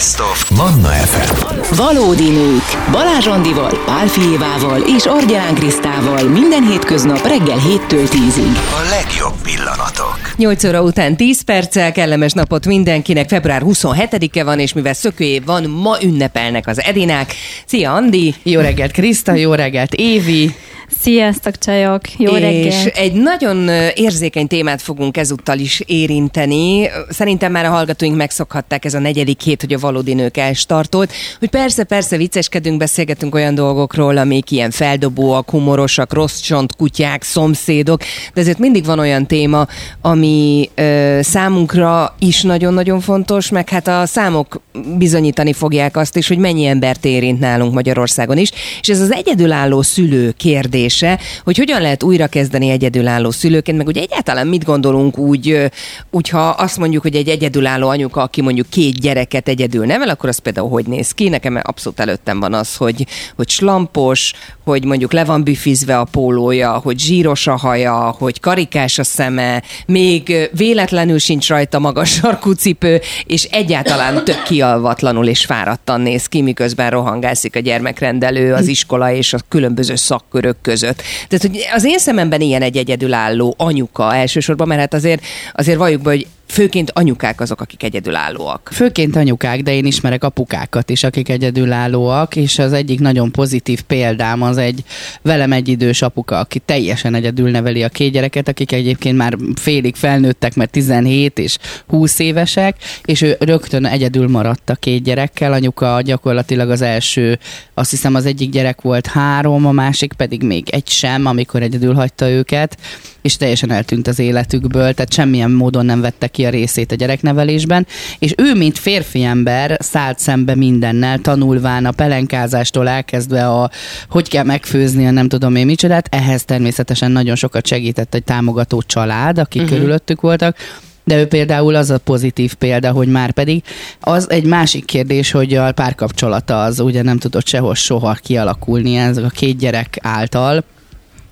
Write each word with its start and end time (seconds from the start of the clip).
Best 0.00 0.20
of 0.20 0.50
Manna 0.50 0.88
FM. 0.88 1.74
Valódi 1.76 2.30
nők. 2.30 2.90
Balázs 2.90 3.26
Andival, 3.26 3.82
Pál 3.84 4.06
Fijévával 4.06 4.80
és 4.96 5.06
Argyán 5.06 5.54
Krisztával 5.54 6.22
minden 6.22 6.66
hétköznap 6.66 7.26
reggel 7.26 7.58
7-től 7.58 8.08
10-ig. 8.08 8.56
A 8.56 8.88
legjobb 8.90 9.34
pillanatok. 9.42 10.18
8 10.36 10.64
óra 10.64 10.82
után 10.82 11.16
10 11.16 11.40
perccel, 11.42 11.92
kellemes 11.92 12.32
napot 12.32 12.66
mindenkinek. 12.66 13.28
Február 13.28 13.62
27-e 13.64 14.44
van, 14.44 14.58
és 14.58 14.72
mivel 14.72 14.94
szökőév 14.94 15.44
van, 15.44 15.64
ma 15.70 15.96
ünnepelnek 16.02 16.66
az 16.66 16.80
Edinák. 16.80 17.34
Szia, 17.66 17.92
Andi! 17.92 18.34
Jó 18.42 18.60
reggelt, 18.60 18.92
Kriszta, 18.92 19.34
jó 19.34 19.54
reggelt, 19.54 19.94
Évi! 19.94 20.54
Sziasztok, 20.98 21.58
csajok! 21.58 22.00
Jó 22.18 22.36
és 22.36 22.40
reggelt! 22.40 22.96
egy 22.96 23.12
nagyon 23.12 23.68
érzékeny 23.94 24.46
témát 24.46 24.82
fogunk 24.82 25.16
ezúttal 25.16 25.58
is 25.58 25.82
érinteni. 25.86 26.88
Szerintem 27.08 27.52
már 27.52 27.64
a 27.64 27.70
hallgatóink 27.70 28.16
megszokhatták 28.16 28.84
ez 28.84 28.94
a 28.94 28.98
negyedik 28.98 29.40
hét, 29.40 29.60
hogy 29.60 29.72
a 29.72 29.78
valódi 29.78 30.14
nők 30.14 30.36
elstartolt, 30.36 31.12
hogy 31.38 31.48
persze, 31.48 31.84
persze 31.84 32.16
vicceskedünk, 32.16 32.78
beszélgetünk 32.78 33.34
olyan 33.34 33.54
dolgokról, 33.54 34.16
amik 34.16 34.50
ilyen 34.50 34.70
feldobóak, 34.70 35.50
humorosak, 35.50 36.12
rossz 36.12 36.40
csont, 36.40 36.76
kutyák, 36.76 37.22
szomszédok, 37.22 38.00
de 38.34 38.40
ezért 38.40 38.58
mindig 38.58 38.84
van 38.84 38.98
olyan 38.98 39.26
téma, 39.26 39.66
ami 40.00 40.70
ö, 40.74 41.18
számunkra 41.22 42.14
is 42.18 42.42
nagyon-nagyon 42.42 43.00
fontos, 43.00 43.50
meg 43.50 43.68
hát 43.68 43.88
a 43.88 44.06
számok 44.06 44.60
bizonyítani 44.98 45.52
fogják 45.52 45.96
azt 45.96 46.16
is, 46.16 46.28
hogy 46.28 46.38
mennyi 46.38 46.66
embert 46.66 47.04
érint 47.04 47.40
nálunk 47.40 47.74
Magyarországon 47.74 48.38
is, 48.38 48.50
és 48.80 48.88
ez 48.88 49.00
az 49.00 49.12
egyedülálló 49.12 49.82
szülő 49.82 50.34
kérdése, 50.80 51.18
hogy 51.44 51.56
hogyan 51.56 51.80
lehet 51.80 52.02
újrakezdeni 52.02 52.68
egyedülálló 52.68 53.30
szülőként, 53.30 53.76
meg 53.76 53.86
ugye 53.86 54.00
egyáltalán 54.00 54.46
mit 54.46 54.64
gondolunk 54.64 55.18
úgy, 55.18 55.70
hogyha 56.10 56.48
azt 56.48 56.76
mondjuk, 56.76 57.02
hogy 57.02 57.14
egy 57.14 57.28
egyedülálló 57.28 57.88
anyuka, 57.88 58.22
aki 58.22 58.40
mondjuk 58.40 58.68
két 58.68 59.00
gyereket 59.00 59.48
egyedül 59.48 59.86
nevel, 59.86 60.08
akkor 60.08 60.28
az 60.28 60.38
például 60.38 60.68
hogy 60.68 60.86
néz 60.86 61.12
ki? 61.12 61.28
Nekem 61.28 61.60
abszolút 61.62 62.00
előttem 62.00 62.40
van 62.40 62.54
az, 62.54 62.76
hogy, 62.76 63.06
hogy 63.36 63.48
slampos, 63.48 64.32
hogy 64.64 64.84
mondjuk 64.84 65.12
le 65.12 65.24
van 65.24 65.44
büfizve 65.44 65.98
a 65.98 66.04
pólója, 66.04 66.72
hogy 66.72 66.98
zsíros 66.98 67.46
a 67.46 67.56
haja, 67.56 68.14
hogy 68.18 68.40
karikás 68.40 68.98
a 68.98 69.04
szeme, 69.04 69.62
még 69.86 70.50
véletlenül 70.52 71.18
sincs 71.18 71.48
rajta 71.48 71.78
magas 71.78 72.10
sarkú 72.10 72.52
cipő, 72.52 73.00
és 73.26 73.44
egyáltalán 73.44 74.24
tök 74.24 74.42
kialvatlanul 74.42 75.26
és 75.26 75.44
fáradtan 75.44 76.00
néz 76.00 76.26
ki, 76.26 76.42
miközben 76.42 76.90
rohangászik 76.90 77.56
a 77.56 77.60
gyermekrendelő 77.60 78.52
az 78.52 78.66
iskola 78.66 79.12
és 79.12 79.32
a 79.32 79.38
különböző 79.48 79.94
szakkörök 79.94 80.69
között. 80.70 81.02
Tehát, 81.28 81.46
hogy 81.46 81.68
az 81.74 81.84
én 81.84 81.98
szememben 81.98 82.40
ilyen 82.40 82.62
egy 82.62 82.76
egyedülálló 82.76 83.54
anyuka 83.56 84.14
elsősorban, 84.14 84.68
mert 84.68 84.80
hát 84.80 84.94
azért, 84.94 85.22
azért 85.52 85.78
valljuk 85.78 86.02
be, 86.02 86.10
hogy 86.10 86.26
főként 86.50 86.90
anyukák 86.94 87.40
azok, 87.40 87.60
akik 87.60 87.82
egyedülállóak. 87.82 88.70
Főként 88.72 89.16
anyukák, 89.16 89.62
de 89.62 89.74
én 89.74 89.84
ismerek 89.86 90.24
apukákat 90.24 90.90
is, 90.90 91.04
akik 91.04 91.28
egyedülállóak, 91.28 92.36
és 92.36 92.58
az 92.58 92.72
egyik 92.72 93.00
nagyon 93.00 93.30
pozitív 93.32 93.82
példám 93.82 94.42
az 94.42 94.56
egy 94.56 94.84
velem 95.22 95.52
egy 95.52 95.68
idős 95.68 96.02
apuka, 96.02 96.38
aki 96.38 96.58
teljesen 96.58 97.14
egyedül 97.14 97.50
neveli 97.50 97.82
a 97.82 97.88
két 97.88 98.12
gyereket, 98.12 98.48
akik 98.48 98.72
egyébként 98.72 99.16
már 99.16 99.36
félig 99.54 99.96
felnőttek, 99.96 100.54
mert 100.54 100.70
17 100.70 101.38
és 101.38 101.58
20 101.86 102.18
évesek, 102.18 102.76
és 103.04 103.22
ő 103.22 103.36
rögtön 103.38 103.86
egyedül 103.86 104.28
maradt 104.28 104.70
a 104.70 104.74
két 104.74 105.02
gyerekkel. 105.02 105.52
Anyuka 105.52 106.00
gyakorlatilag 106.00 106.70
az 106.70 106.80
első, 106.80 107.38
azt 107.74 107.90
hiszem 107.90 108.14
az 108.14 108.26
egyik 108.26 108.50
gyerek 108.50 108.80
volt 108.80 109.06
három, 109.06 109.66
a 109.66 109.72
másik 109.72 110.12
pedig 110.12 110.42
még 110.42 110.68
egy 110.70 110.88
sem, 110.88 111.26
amikor 111.26 111.62
egyedül 111.62 111.94
hagyta 111.94 112.30
őket, 112.30 112.76
és 113.22 113.36
teljesen 113.36 113.70
eltűnt 113.70 114.06
az 114.06 114.18
életükből, 114.18 114.94
tehát 114.94 115.12
semmilyen 115.12 115.50
módon 115.50 115.84
nem 115.84 116.00
vette 116.00 116.28
ki 116.40 116.46
a 116.46 116.50
részét 116.50 116.92
a 116.92 116.94
gyereknevelésben, 116.94 117.86
és 118.18 118.34
ő, 118.36 118.54
mint 118.54 118.78
férfi 118.78 119.22
ember, 119.22 119.76
szállt 119.80 120.18
szembe 120.18 120.54
mindennel, 120.54 121.18
tanulván 121.18 121.86
a 121.86 121.90
pelenkázástól 121.90 122.88
elkezdve 122.88 123.48
a 123.48 123.70
hogy 124.08 124.28
kell 124.28 124.44
megfőzni, 124.44 125.06
a 125.06 125.10
nem 125.10 125.28
tudom 125.28 125.56
én 125.56 125.66
micsodát, 125.66 126.08
ehhez 126.10 126.44
természetesen 126.44 127.10
nagyon 127.10 127.34
sokat 127.34 127.66
segített 127.66 128.14
egy 128.14 128.24
támogató 128.24 128.82
család, 128.86 129.38
akik 129.38 129.62
uh-huh. 129.62 129.76
körülöttük 129.76 130.20
voltak, 130.20 130.56
de 131.04 131.18
ő 131.18 131.26
például 131.26 131.74
az 131.74 131.90
a 131.90 131.98
pozitív 131.98 132.54
példa, 132.54 132.90
hogy 132.90 133.08
már 133.08 133.32
pedig 133.32 133.62
az 134.00 134.30
egy 134.30 134.44
másik 134.44 134.84
kérdés, 134.84 135.30
hogy 135.30 135.54
a 135.54 135.72
párkapcsolata 135.72 136.62
az 136.62 136.80
ugye 136.80 137.02
nem 137.02 137.18
tudott 137.18 137.46
sehol 137.46 137.74
soha 137.74 138.12
kialakulni 138.12 138.96
ezek 138.96 139.24
a 139.24 139.28
két 139.28 139.58
gyerek 139.58 139.98
által, 140.02 140.64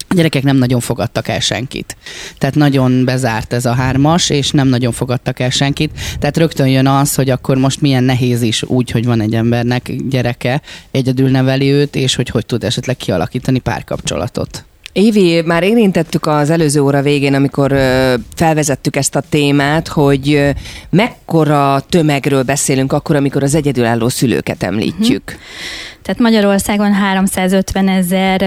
a 0.08 0.14
gyerekek 0.14 0.42
nem 0.42 0.56
nagyon 0.56 0.80
fogadtak 0.80 1.28
el 1.28 1.40
senkit. 1.40 1.96
Tehát 2.38 2.54
nagyon 2.54 3.04
bezárt 3.04 3.52
ez 3.52 3.66
a 3.66 3.72
hármas, 3.72 4.30
és 4.30 4.50
nem 4.50 4.68
nagyon 4.68 4.92
fogadtak 4.92 5.40
el 5.40 5.50
senkit. 5.50 5.98
Tehát 6.18 6.36
rögtön 6.36 6.68
jön 6.68 6.86
az, 6.86 7.14
hogy 7.14 7.30
akkor 7.30 7.56
most 7.56 7.80
milyen 7.80 8.04
nehéz 8.04 8.42
is 8.42 8.62
úgy, 8.62 8.90
hogy 8.90 9.04
van 9.04 9.20
egy 9.20 9.34
embernek 9.34 9.92
gyereke, 10.08 10.62
egyedül 10.90 11.30
neveli 11.30 11.70
őt, 11.70 11.96
és 11.96 12.14
hogy 12.14 12.28
hogy 12.28 12.46
tud 12.46 12.64
esetleg 12.64 12.96
kialakítani 12.96 13.58
párkapcsolatot. 13.58 14.64
Évi, 14.98 15.42
már 15.44 15.62
érintettük 15.62 16.26
az 16.26 16.50
előző 16.50 16.80
óra 16.80 17.02
végén, 17.02 17.34
amikor 17.34 17.74
felvezettük 18.34 18.96
ezt 18.96 19.16
a 19.16 19.22
témát, 19.28 19.88
hogy 19.88 20.54
mekkora 20.90 21.82
tömegről 21.88 22.42
beszélünk 22.42 22.92
akkor, 22.92 23.16
amikor 23.16 23.42
az 23.42 23.54
egyedülálló 23.54 24.08
szülőket 24.08 24.62
említjük. 24.62 25.22
Tehát 26.02 26.20
Magyarországon 26.20 26.92
350 26.92 27.88
ezer 27.88 28.40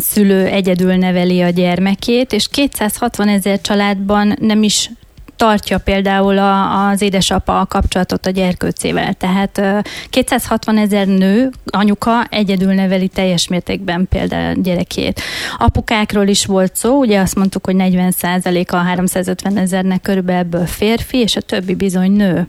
szülő 0.00 0.46
egyedül 0.46 0.94
neveli 0.94 1.40
a 1.40 1.48
gyermekét, 1.48 2.32
és 2.32 2.48
260 2.50 3.28
ezer 3.28 3.60
családban 3.60 4.36
nem 4.40 4.62
is 4.62 4.90
tartja 5.42 5.78
például 5.78 6.38
a, 6.38 6.88
az 6.88 7.02
édesapa 7.02 7.60
a 7.60 7.66
kapcsolatot 7.66 8.26
a 8.26 8.30
gyerkőcével. 8.30 9.12
Tehát 9.14 9.58
ö, 9.58 9.78
260 10.10 10.78
ezer 10.78 11.06
nő, 11.06 11.50
anyuka 11.64 12.24
egyedül 12.30 12.72
neveli 12.72 13.08
teljes 13.08 13.48
mértékben 13.48 14.06
például 14.08 14.54
gyerekét. 14.54 15.20
Apukákról 15.58 16.26
is 16.26 16.46
volt 16.46 16.76
szó, 16.76 16.98
ugye 16.98 17.20
azt 17.20 17.34
mondtuk, 17.34 17.64
hogy 17.64 17.76
40 17.76 18.12
a 18.66 18.76
350 18.76 19.56
ezernek 19.56 20.00
körülbelül 20.02 20.40
ebből 20.40 20.66
férfi, 20.66 21.18
és 21.18 21.36
a 21.36 21.40
többi 21.40 21.74
bizony 21.74 22.12
nő. 22.12 22.48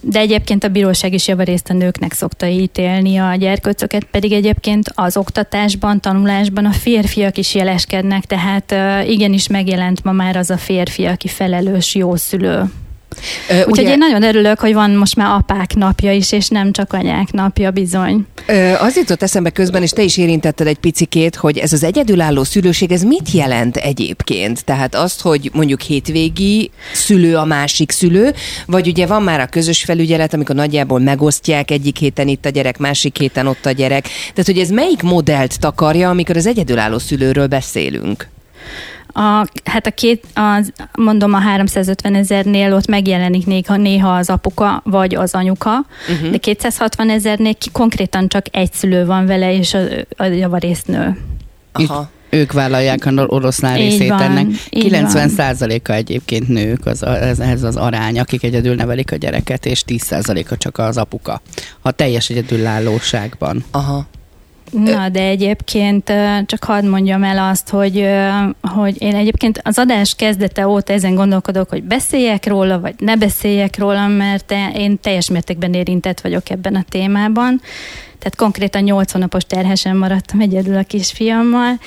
De 0.00 0.18
egyébként 0.18 0.64
a 0.64 0.68
bíróság 0.68 1.12
is 1.12 1.28
javarészt 1.28 1.70
a 1.70 1.72
nőknek 1.72 2.12
szokta 2.12 2.46
ítélni 2.46 3.16
a 3.16 3.34
gyerkőcöket, 3.34 4.04
pedig 4.04 4.32
egyébként 4.32 4.92
az 4.94 5.16
oktatásban, 5.16 6.00
tanulásban 6.00 6.64
a 6.64 6.72
férfiak 6.72 7.38
is 7.38 7.54
jeleskednek, 7.54 8.24
tehát 8.24 8.74
igenis 9.08 9.48
megjelent 9.48 10.04
ma 10.04 10.12
már 10.12 10.36
az 10.36 10.50
a 10.50 10.56
férfi, 10.56 11.04
aki 11.04 11.28
felelős, 11.28 11.94
jó 11.94 12.16
szülő. 12.16 12.64
Ö, 13.50 13.54
Úgyhogy 13.58 13.78
ugye- 13.78 13.90
én 13.90 13.98
nagyon 13.98 14.22
örülök, 14.22 14.58
hogy 14.60 14.72
van 14.74 14.90
most 14.90 15.16
már 15.16 15.30
apák 15.30 15.74
napja 15.74 16.12
is, 16.12 16.32
és 16.32 16.48
nem 16.48 16.72
csak 16.72 16.92
anyák 16.92 17.30
napja 17.32 17.70
bizony. 17.70 18.26
Ö, 18.46 18.72
az 18.72 18.96
jutott 18.96 19.22
eszembe 19.22 19.50
közben, 19.50 19.82
és 19.82 19.90
te 19.90 20.02
is 20.02 20.16
érintetted 20.16 20.66
egy 20.66 20.78
picikét, 20.78 21.36
hogy 21.36 21.58
ez 21.58 21.72
az 21.72 21.84
egyedülálló 21.84 22.44
szülőség, 22.44 22.92
ez 22.92 23.02
mit 23.02 23.30
jelent 23.30 23.76
egyébként? 23.76 24.64
Tehát 24.64 24.94
azt, 24.94 25.20
hogy 25.20 25.50
mondjuk 25.52 25.80
hétvégi 25.80 26.70
szülő 26.92 27.36
a 27.36 27.44
másik 27.44 27.90
szülő, 27.90 28.34
vagy 28.66 28.88
ugye 28.88 29.06
van 29.06 29.22
már 29.22 29.40
a 29.40 29.46
közös 29.46 29.82
felügyelet, 29.84 30.34
amikor 30.34 30.54
nagyjából 30.54 30.98
megosztják 31.00 31.70
egyik 31.70 31.96
héten 31.96 32.28
itt 32.28 32.44
a 32.44 32.48
gyerek, 32.48 32.78
másik 32.78 33.18
héten 33.18 33.46
ott 33.46 33.66
a 33.66 33.70
gyerek. 33.70 34.02
Tehát, 34.02 34.46
hogy 34.46 34.58
ez 34.58 34.68
melyik 34.68 35.02
modellt 35.02 35.58
takarja, 35.60 36.08
amikor 36.08 36.36
az 36.36 36.46
egyedülálló 36.46 36.98
szülőről 36.98 37.46
beszélünk? 37.46 38.28
A, 39.12 39.46
hát 39.64 39.86
a 39.86 39.90
két, 39.90 40.26
az, 40.34 40.72
mondom 40.92 41.34
a 41.34 41.38
350 41.38 42.14
ezernél 42.14 42.74
ott 42.74 42.86
megjelenik 42.86 43.46
néha, 43.46 43.76
néha 43.76 44.16
az 44.16 44.30
apuka 44.30 44.82
vagy 44.84 45.14
az 45.14 45.34
anyuka, 45.34 45.86
uh-huh. 46.08 46.30
de 46.30 46.36
260 46.36 47.10
ezernél 47.10 47.54
ki, 47.54 47.70
konkrétan 47.70 48.28
csak 48.28 48.44
egy 48.50 48.72
szülő 48.72 49.06
van 49.06 49.26
vele, 49.26 49.54
és 49.54 49.74
a, 49.74 49.80
a 50.16 50.24
javarészt 50.24 50.86
nő. 50.86 51.18
Aha. 51.72 52.10
Ők 52.30 52.52
vállalják 52.52 53.06
a 53.06 53.26
oroszlán 53.26 53.76
Így 53.76 53.90
részét 53.90 54.08
van, 54.08 54.22
ennek. 54.22 54.46
így 54.70 54.82
90 54.82 55.28
százaléka 55.28 55.92
egyébként 55.92 56.48
nők, 56.48 56.86
az, 56.86 57.02
ez, 57.04 57.38
ez 57.38 57.62
az 57.62 57.76
arány, 57.76 58.18
akik 58.18 58.42
egyedül 58.42 58.74
nevelik 58.74 59.12
a 59.12 59.16
gyereket, 59.16 59.66
és 59.66 59.82
10 59.82 60.02
százaléka 60.02 60.56
csak 60.56 60.78
az 60.78 60.96
apuka. 60.96 61.40
A 61.80 61.90
teljes 61.90 62.30
egyedülállóságban. 62.30 63.64
Aha. 63.70 64.06
Na, 64.70 65.08
de 65.08 65.20
egyébként 65.20 66.12
csak 66.46 66.64
hadd 66.64 66.84
mondjam 66.84 67.22
el 67.22 67.48
azt, 67.50 67.68
hogy, 67.68 68.08
hogy 68.62 69.02
én 69.02 69.14
egyébként 69.14 69.60
az 69.64 69.78
adás 69.78 70.14
kezdete 70.14 70.68
óta 70.68 70.92
ezen 70.92 71.14
gondolkodok, 71.14 71.68
hogy 71.68 71.82
beszéljek 71.82 72.46
róla, 72.46 72.80
vagy 72.80 72.94
ne 72.98 73.16
beszéljek 73.16 73.78
róla, 73.78 74.06
mert 74.06 74.54
én 74.74 75.00
teljes 75.00 75.30
mértékben 75.30 75.74
érintett 75.74 76.20
vagyok 76.20 76.50
ebben 76.50 76.74
a 76.74 76.84
témában. 76.88 77.60
Tehát 78.18 78.36
konkrétan 78.36 78.82
8 78.82 79.12
hónapos 79.12 79.44
terhesen 79.44 79.96
maradtam 79.96 80.40
egyedül 80.40 80.76
a 80.76 80.82
kisfiammal, 80.82 81.78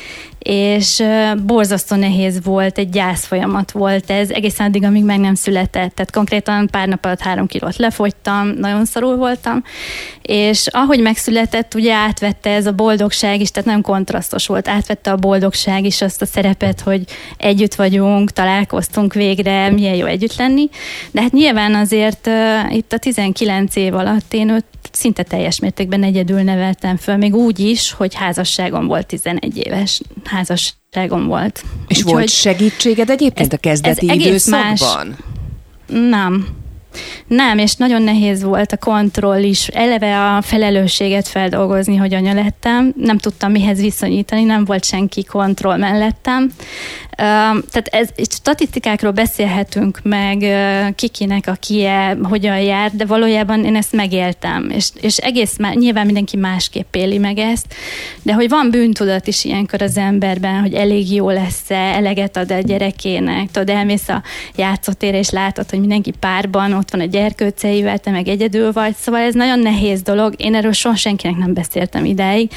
és 0.44 1.04
borzasztó 1.45 1.95
nehéz 1.95 2.44
volt, 2.44 2.78
egy 2.78 2.89
gyász 2.89 3.25
folyamat 3.25 3.72
volt 3.72 4.12
ez, 4.12 4.30
egészen 4.30 4.68
addig, 4.68 4.83
amíg 4.83 5.04
meg 5.04 5.19
nem 5.19 5.36
született. 5.36 5.95
Tehát 5.95 6.12
konkrétan 6.12 6.68
pár 6.72 6.88
nap 6.88 7.06
alatt 7.06 7.19
három 7.19 7.48
kilót 7.48 7.75
lefogytam, 7.75 8.48
nagyon 8.48 8.86
szarul 8.86 9.16
voltam, 9.16 9.63
és 10.22 10.68
ahogy 10.68 11.01
megszületett, 11.01 11.74
ugye 11.74 11.94
átvette 11.94 12.50
ez 12.50 12.66
a 12.66 12.72
boldogság 12.72 13.42
is, 13.42 13.51
tehát 13.51 13.69
nem 13.69 13.81
kontrasztos 13.81 14.48
volt, 14.48 14.68
átvette 14.68 15.12
a 15.12 15.16
boldogság 15.16 15.86
is 15.86 16.01
azt 16.01 16.22
a 16.22 16.25
szerepet, 16.25 16.81
hogy 16.81 17.04
együtt 17.38 17.75
vagyunk, 17.75 18.31
találkoztunk 18.31 19.13
végre, 19.13 19.69
milyen 19.69 19.95
jó 19.95 20.06
együtt 20.06 20.36
lenni, 20.36 20.69
de 21.12 21.22
hát 21.22 21.31
nyilván 21.31 21.75
azért 21.75 22.27
uh, 22.27 22.75
itt 22.75 22.94
a 22.94 22.98
19 22.98 23.75
év 23.75 23.95
alatt 23.95 24.34
én 24.34 24.50
őt 24.50 24.66
szinte 24.92 25.24
teljes 25.24 25.60
mértékben 25.60 26.04
egyedül 26.04 26.21
neveltem 26.30 26.98
föl, 26.98 27.18
még 27.18 27.36
úgy 27.36 27.60
is, 27.60 27.92
hogy 27.92 28.14
házasságom 28.14 28.88
volt 28.88 29.06
11 29.08 29.58
éves 29.58 30.02
házasságom 30.24 31.28
volt. 31.28 31.64
És 31.88 31.98
Úgy, 32.04 32.12
volt 32.12 32.30
segítséged 32.30 33.10
egyébként 33.10 33.48
ez- 33.54 33.58
a 33.58 33.62
kezdeti 33.62 34.10
ez 34.10 34.16
időszakban? 34.16 35.18
Nem. 35.88 36.48
Nem, 37.28 37.58
és 37.58 37.76
nagyon 37.76 38.02
nehéz 38.02 38.44
volt 38.44 38.72
a 38.72 38.78
kontroll 38.78 39.44
is, 39.44 39.68
eleve 39.68 40.20
a 40.20 40.42
felelősséget 40.42 41.28
feldolgozni, 41.28 41.96
hogy 41.96 42.14
anya 42.14 42.34
lettem. 42.34 42.94
Nem 42.98 43.18
tudtam 43.18 43.52
mihez 43.52 43.80
viszonyítani, 43.82 44.44
nem 44.44 44.66
volt 44.66 44.84
senki 44.84 45.24
kontroll 45.24 45.78
mellettem. 45.78 46.52
Tehát 47.16 47.88
ez, 47.92 48.10
statisztikákról 48.30 49.12
beszélhetünk 49.12 50.00
meg, 50.04 50.46
kikinek 50.96 51.48
a 51.48 51.54
kie, 51.60 52.18
hogyan 52.24 52.60
jár, 52.60 52.92
de 52.92 53.06
valójában 53.06 53.66
én 53.66 53.76
ezt 53.76 53.92
megéltem, 53.92 54.70
és, 54.70 54.90
és 55.02 55.18
egész 55.18 55.58
má, 55.58 55.74
nyilván 55.74 56.06
mindenki 56.06 56.38
másképp 56.38 56.96
éli 56.96 57.18
meg 57.18 57.38
ezt, 57.38 57.74
de 58.22 58.34
hogy 58.34 58.50
van 58.50 58.70
bűntudat 58.72 59.28
is 59.28 59.46
ilyenkor 59.46 59.82
az 59.82 59.98
emberben, 59.98 60.60
hogy 60.60 60.74
elég 60.74 61.14
jó 61.14 61.30
lesz-e, 61.30 61.76
eleget 61.76 62.38
ad 62.38 62.52
a 62.52 62.60
gyerekének, 62.60 63.52
tudod, 63.52 63.70
elmész 63.70 64.10
a 64.10 64.24
játszótérre, 64.56 65.18
és 65.18 65.30
látod, 65.30 65.70
hogy 65.70 65.80
mindenki 65.80 66.12
párban, 66.20 66.74
ott 66.81 66.92
van 66.92 67.01
a 67.01 67.06
gyerkőceivel, 67.06 67.98
te 67.98 68.12
meg 68.12 68.28
egyedül 68.28 68.72
vagy, 68.72 68.95
szóval 68.95 69.22
ez 69.22 69.33
nagyon 69.33 69.60
nehéz 69.60 70.01
dolog, 70.01 70.33
én 70.38 70.56
erről 70.56 70.72
soha 70.72 70.95
senkinek 70.95 71.38
nem 71.38 71.54
beszéltem 71.54 72.06
ideig, 72.06 72.51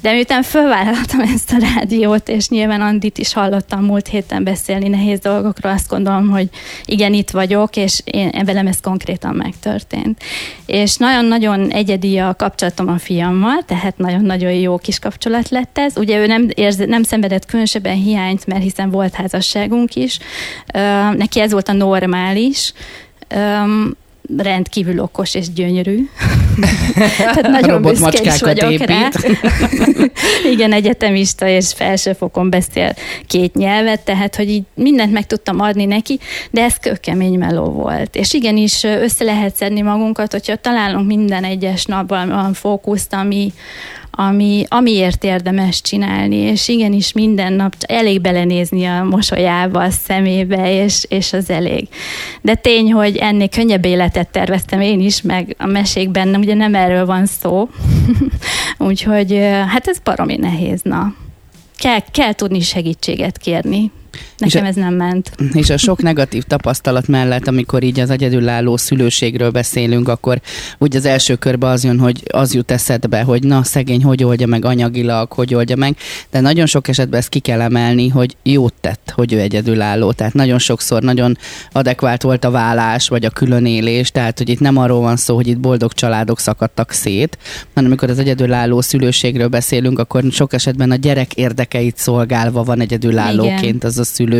de 0.00 0.12
miután 0.12 0.42
fölvállaltam 0.42 1.20
ezt 1.34 1.52
a 1.52 1.56
rádiót, 1.74 2.28
és 2.28 2.48
nyilván 2.48 2.80
Andit 2.80 3.18
is 3.18 3.32
hallottam 3.32 3.84
múlt 3.84 4.08
héten 4.08 4.44
beszélni 4.44 4.88
nehéz 4.88 5.18
dolgokról, 5.18 5.72
azt 5.72 5.88
gondolom, 5.88 6.28
hogy 6.28 6.48
igen, 6.84 7.12
itt 7.12 7.30
vagyok, 7.30 7.76
és 7.76 8.00
én, 8.04 8.30
velem 8.44 8.66
ez 8.66 8.80
konkrétan 8.80 9.34
megtörtént. 9.34 10.22
És 10.66 10.96
nagyon-nagyon 10.96 11.70
egyedi 11.70 12.18
a 12.18 12.34
kapcsolatom 12.34 12.88
a 12.88 12.98
fiammal, 12.98 13.62
tehát 13.66 13.98
nagyon-nagyon 13.98 14.52
jó 14.52 14.78
kis 14.78 14.98
kapcsolat 14.98 15.48
lett 15.48 15.78
ez. 15.78 15.96
Ugye 15.96 16.18
ő 16.18 16.26
nem, 16.26 16.48
érzi, 16.54 16.84
nem 16.84 17.02
szenvedett 17.02 17.46
különösebben 17.46 17.96
hiányt, 17.96 18.46
mert 18.46 18.62
hiszen 18.62 18.90
volt 18.90 19.14
házasságunk 19.14 19.94
is. 19.94 20.18
Neki 21.16 21.40
ez 21.40 21.52
volt 21.52 21.68
a 21.68 21.72
normális. 21.72 22.72
Öm, 23.34 23.96
rendkívül 24.36 25.00
okos 25.00 25.34
és 25.34 25.52
gyönyörű. 25.52 26.08
Tehát 27.18 27.48
nagyon 27.48 27.82
büszke 27.82 28.20
is 28.34 28.40
vagyok 28.40 28.78
rá. 28.78 29.06
épít. 29.06 29.40
Igen, 30.52 30.72
egyetemista 30.72 31.48
és 31.48 31.72
felsőfokon 31.72 32.50
beszél 32.50 32.94
két 33.26 33.54
nyelvet, 33.54 34.04
tehát 34.04 34.36
hogy 34.36 34.48
így 34.48 34.62
mindent 34.74 35.12
meg 35.12 35.26
tudtam 35.26 35.60
adni 35.60 35.84
neki, 35.84 36.18
de 36.50 36.62
ez 36.62 36.76
kőkemény 36.76 37.38
meló 37.38 37.64
volt. 37.64 38.16
És 38.16 38.32
igenis 38.32 38.82
össze 38.84 39.24
lehet 39.24 39.56
szedni 39.56 39.80
magunkat, 39.80 40.32
hogyha 40.32 40.56
találunk 40.56 41.06
minden 41.06 41.44
egyes 41.44 41.84
nap 41.84 42.08
valami 42.08 42.54
fókuszt, 42.54 43.12
ami, 43.12 43.52
ami, 44.16 44.64
amiért 44.68 45.24
érdemes 45.24 45.80
csinálni, 45.80 46.36
és 46.36 46.68
igenis 46.68 47.12
minden 47.12 47.52
nap 47.52 47.74
elég 47.78 48.20
belenézni 48.20 48.84
a 48.84 49.02
mosolyába, 49.02 49.82
a 49.82 49.90
szemébe, 49.90 50.84
és, 50.84 51.04
és 51.08 51.32
az 51.32 51.50
elég. 51.50 51.88
De 52.42 52.54
tény, 52.54 52.92
hogy 52.92 53.16
ennél 53.16 53.48
könnyebb 53.48 53.84
életet 53.84 54.28
terveztem 54.28 54.80
én 54.80 55.00
is, 55.00 55.22
meg 55.22 55.54
a 55.58 55.66
mesékben 55.66 56.28
nem, 56.28 56.40
ugye 56.40 56.54
nem 56.54 56.74
erről 56.74 57.06
van 57.06 57.26
szó, 57.26 57.68
úgyhogy 58.88 59.38
hát 59.68 59.86
ez 59.86 59.98
baromi 59.98 60.36
nehéz, 60.36 60.80
na. 60.82 61.14
Kell, 61.76 62.00
kell 62.10 62.32
tudni 62.32 62.60
segítséget 62.60 63.38
kérni. 63.38 63.90
Nekem 64.44 64.64
a- 64.64 64.68
ez 64.68 64.74
nem 64.74 64.94
ment. 64.94 65.30
És 65.52 65.70
a 65.70 65.76
sok 65.76 66.02
negatív 66.02 66.42
tapasztalat 66.42 67.08
mellett, 67.08 67.48
amikor 67.48 67.82
így 67.82 68.00
az 68.00 68.10
egyedülálló 68.10 68.76
szülőségről 68.76 69.50
beszélünk, 69.50 70.08
akkor 70.08 70.40
úgy 70.78 70.96
az 70.96 71.04
első 71.04 71.34
körben 71.34 71.70
az 71.70 71.84
jön, 71.84 71.98
hogy 71.98 72.22
az 72.30 72.54
jut 72.54 72.70
eszedbe, 72.70 73.22
hogy 73.22 73.42
na 73.42 73.62
szegény, 73.62 74.04
hogy 74.04 74.24
oldja 74.24 74.46
meg 74.46 74.64
anyagilag, 74.64 75.32
hogy 75.32 75.54
oldja 75.54 75.76
meg, 75.76 75.96
de 76.30 76.40
nagyon 76.40 76.66
sok 76.66 76.88
esetben 76.88 77.20
ezt 77.20 77.28
ki 77.28 77.38
kell 77.38 77.60
emelni, 77.60 78.08
hogy 78.08 78.36
jót 78.42 78.74
tett, 78.80 79.12
hogy 79.14 79.32
ő 79.32 79.40
egyedülálló. 79.40 80.12
Tehát 80.12 80.32
nagyon 80.34 80.58
sokszor 80.58 81.02
nagyon 81.02 81.38
adekvált 81.72 82.22
volt 82.22 82.44
a 82.44 82.50
vállás, 82.50 83.08
vagy 83.08 83.24
a 83.24 83.30
különélés, 83.30 84.10
tehát 84.10 84.38
hogy 84.38 84.48
itt 84.48 84.60
nem 84.60 84.76
arról 84.76 85.00
van 85.00 85.16
szó, 85.16 85.34
hogy 85.34 85.46
itt 85.46 85.58
boldog 85.58 85.92
családok 85.92 86.38
szakadtak 86.40 86.90
szét, 86.92 87.38
hanem 87.74 87.90
amikor 87.90 88.10
az 88.10 88.18
egyedülálló 88.18 88.80
szülőségről 88.80 89.48
beszélünk, 89.48 89.98
akkor 89.98 90.22
sok 90.30 90.52
esetben 90.52 90.90
a 90.90 90.94
gyerek 90.96 91.34
érdekeit 91.34 91.96
szolgálva 91.96 92.62
van 92.62 92.80
egyedülállóként 92.80 93.84
az 93.84 93.98
a 93.98 94.04
szülő, 94.04 94.33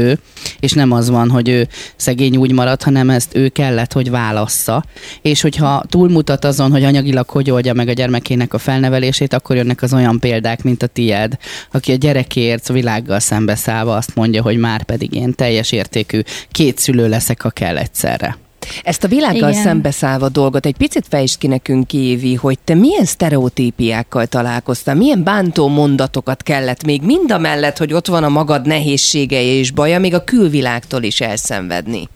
és 0.60 0.72
nem 0.72 0.92
az 0.92 1.10
van, 1.10 1.30
hogy 1.30 1.48
ő 1.48 1.68
szegény 1.96 2.36
úgy 2.36 2.52
marad, 2.52 2.82
hanem 2.82 3.10
ezt 3.10 3.36
ő 3.36 3.48
kellett, 3.48 3.92
hogy 3.92 4.10
válassza. 4.10 4.84
És 5.22 5.40
hogyha 5.40 5.84
túlmutat 5.88 6.44
azon, 6.44 6.70
hogy 6.70 6.84
anyagilag 6.84 7.28
hogy 7.28 7.50
oldja 7.50 7.72
meg 7.72 7.88
a 7.88 7.92
gyermekének 7.92 8.54
a 8.54 8.58
felnevelését, 8.58 9.32
akkor 9.34 9.56
jönnek 9.56 9.82
az 9.82 9.92
olyan 9.92 10.18
példák, 10.20 10.62
mint 10.62 10.82
a 10.82 10.86
tied, 10.86 11.36
aki 11.72 11.92
a 11.92 11.96
gyerekért 11.96 12.68
világgal 12.68 13.20
szembeszállva 13.20 13.96
azt 13.96 14.14
mondja, 14.14 14.42
hogy 14.42 14.56
már 14.56 14.82
pedig 14.82 15.14
én 15.14 15.34
teljes 15.34 15.72
értékű 15.72 16.20
két 16.50 16.78
szülő 16.78 17.08
leszek, 17.08 17.42
ha 17.42 17.50
kell 17.50 17.76
egyszerre. 17.76 18.43
Ezt 18.82 19.04
a 19.04 19.08
világgal 19.08 19.50
Igen. 19.50 19.62
szembeszállva 19.62 20.28
dolgot 20.28 20.66
egy 20.66 20.76
picit 20.76 21.06
fejtsd 21.08 21.38
ki 21.38 21.46
nekünk, 21.46 21.92
Évi, 21.92 22.34
hogy 22.34 22.58
te 22.64 22.74
milyen 22.74 23.04
sztereotípiákkal 23.04 24.26
találkoztál, 24.26 24.94
milyen 24.94 25.22
bántó 25.22 25.68
mondatokat 25.68 26.42
kellett 26.42 26.84
még 26.84 27.02
mind 27.02 27.32
a 27.32 27.38
mellett, 27.38 27.78
hogy 27.78 27.92
ott 27.92 28.06
van 28.06 28.24
a 28.24 28.28
magad 28.28 28.66
nehézsége 28.66 29.42
és 29.42 29.70
baja, 29.70 29.98
még 29.98 30.14
a 30.14 30.24
külvilágtól 30.24 31.02
is 31.02 31.20
elszenvedni. 31.20 32.08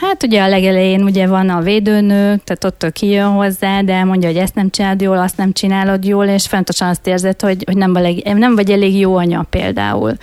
Hát 0.00 0.22
ugye 0.22 0.42
a 0.42 0.48
legelején 0.48 1.02
ugye 1.02 1.26
van 1.26 1.48
a 1.48 1.60
védőnő, 1.60 2.40
tehát 2.44 2.64
ott 2.64 2.92
kijön 2.92 3.28
hozzá, 3.28 3.80
de 3.80 4.04
mondja, 4.04 4.28
hogy 4.28 4.38
ezt 4.38 4.54
nem 4.54 4.70
csinálod 4.70 5.00
jól, 5.00 5.18
azt 5.18 5.36
nem 5.36 5.52
csinálod 5.52 6.04
jól, 6.04 6.26
és 6.26 6.46
fontosan 6.46 6.88
azt 6.88 7.06
érzed, 7.06 7.40
hogy, 7.40 7.62
hogy 7.66 7.76
nem, 7.76 7.92
vagy, 7.92 8.22
nem 8.34 8.54
vagy 8.54 8.70
elég 8.70 8.98
jó 8.98 9.16
anya 9.16 9.46
például. 9.50 10.16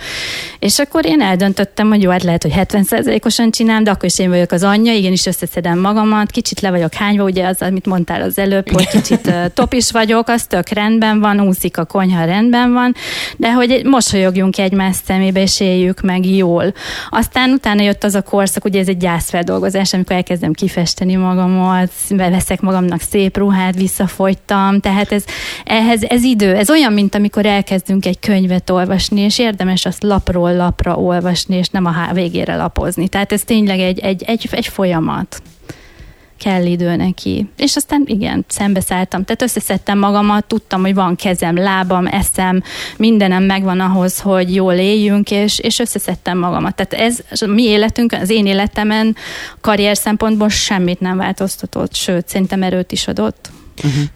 És 0.58 0.78
akkor 0.78 1.06
én 1.06 1.20
eldöntöttem, 1.20 1.88
hogy 1.88 2.02
jó, 2.02 2.10
hát 2.10 2.22
lehet, 2.22 2.42
hogy 2.42 2.52
70%-osan 2.56 3.50
csinálom, 3.50 3.84
de 3.84 3.90
akkor 3.90 4.04
is 4.04 4.18
én 4.18 4.30
vagyok 4.30 4.52
az 4.52 4.62
anyja, 4.62 4.92
igenis 4.92 5.26
összeszedem 5.26 5.78
magamat, 5.78 6.30
kicsit 6.30 6.60
le 6.60 6.70
vagyok 6.70 6.94
hányva, 6.94 7.24
ugye 7.24 7.46
az, 7.46 7.62
amit 7.62 7.86
mondtál 7.86 8.22
az 8.22 8.38
előbb, 8.38 8.70
hogy 8.70 8.88
kicsit 8.88 9.32
top 9.54 9.72
is 9.72 9.90
vagyok, 9.90 10.28
az 10.28 10.44
tök 10.44 10.68
rendben 10.68 11.20
van, 11.20 11.40
úszik 11.40 11.78
a 11.78 11.84
konyha 11.84 12.24
rendben 12.24 12.72
van, 12.72 12.94
de 13.36 13.52
hogy 13.52 13.80
mosolyogjunk 13.84 14.58
egymás 14.58 14.96
szemébe, 15.04 15.40
és 15.40 15.60
éljük 15.60 16.00
meg 16.00 16.26
jól. 16.26 16.72
Aztán 17.10 17.50
utána 17.50 17.82
jött 17.82 18.04
az 18.04 18.14
a 18.14 18.22
korszak, 18.22 18.64
ugye 18.64 18.80
ez 18.80 18.88
egy 18.88 18.96
gyászfeldolgozás, 18.96 19.66
amikor 19.74 20.10
elkezdem 20.10 20.52
kifesteni 20.52 21.14
magamat, 21.14 21.90
veszek 22.30 22.60
magamnak 22.60 23.00
szép 23.00 23.36
ruhát, 23.36 23.74
visszafogytam, 23.74 24.80
tehát 24.80 25.12
ez, 25.12 25.24
ehhez, 25.64 26.02
ez 26.02 26.22
idő, 26.22 26.54
ez 26.54 26.70
olyan, 26.70 26.92
mint 26.92 27.14
amikor 27.14 27.46
elkezdünk 27.46 28.06
egy 28.06 28.18
könyvet 28.18 28.70
olvasni, 28.70 29.20
és 29.20 29.38
érdemes 29.38 29.84
azt 29.84 30.02
lapról 30.02 30.56
lapra 30.56 30.96
olvasni, 30.96 31.56
és 31.56 31.68
nem 31.68 31.84
a 31.84 32.12
végére 32.12 32.56
lapozni. 32.56 33.08
Tehát 33.08 33.32
ez 33.32 33.42
tényleg 33.42 33.80
egy, 33.80 33.98
egy, 33.98 34.22
egy, 34.22 34.48
egy 34.50 34.66
folyamat 34.66 35.42
kell 36.38 36.64
idő 36.64 36.96
neki. 36.96 37.48
És 37.56 37.76
aztán 37.76 38.02
igen, 38.06 38.44
szembeszálltam. 38.48 39.24
Tehát 39.24 39.42
összeszedtem 39.42 39.98
magamat, 39.98 40.44
tudtam, 40.44 40.80
hogy 40.80 40.94
van 40.94 41.16
kezem, 41.16 41.56
lábam, 41.56 42.06
eszem, 42.06 42.62
mindenem 42.96 43.42
megvan 43.42 43.80
ahhoz, 43.80 44.20
hogy 44.20 44.54
jól 44.54 44.74
éljünk, 44.74 45.30
és, 45.30 45.58
és 45.58 45.78
összeszedtem 45.78 46.38
magamat. 46.38 46.74
Tehát 46.74 47.06
ez 47.06 47.40
mi 47.46 47.62
életünk, 47.62 48.12
az 48.12 48.30
én 48.30 48.46
életemen 48.46 49.16
karrier 49.60 49.96
szempontból 49.96 50.48
semmit 50.48 51.00
nem 51.00 51.16
változtatott, 51.16 51.94
sőt, 51.94 52.28
szerintem 52.28 52.62
erőt 52.62 52.92
is 52.92 53.08
adott. 53.08 53.50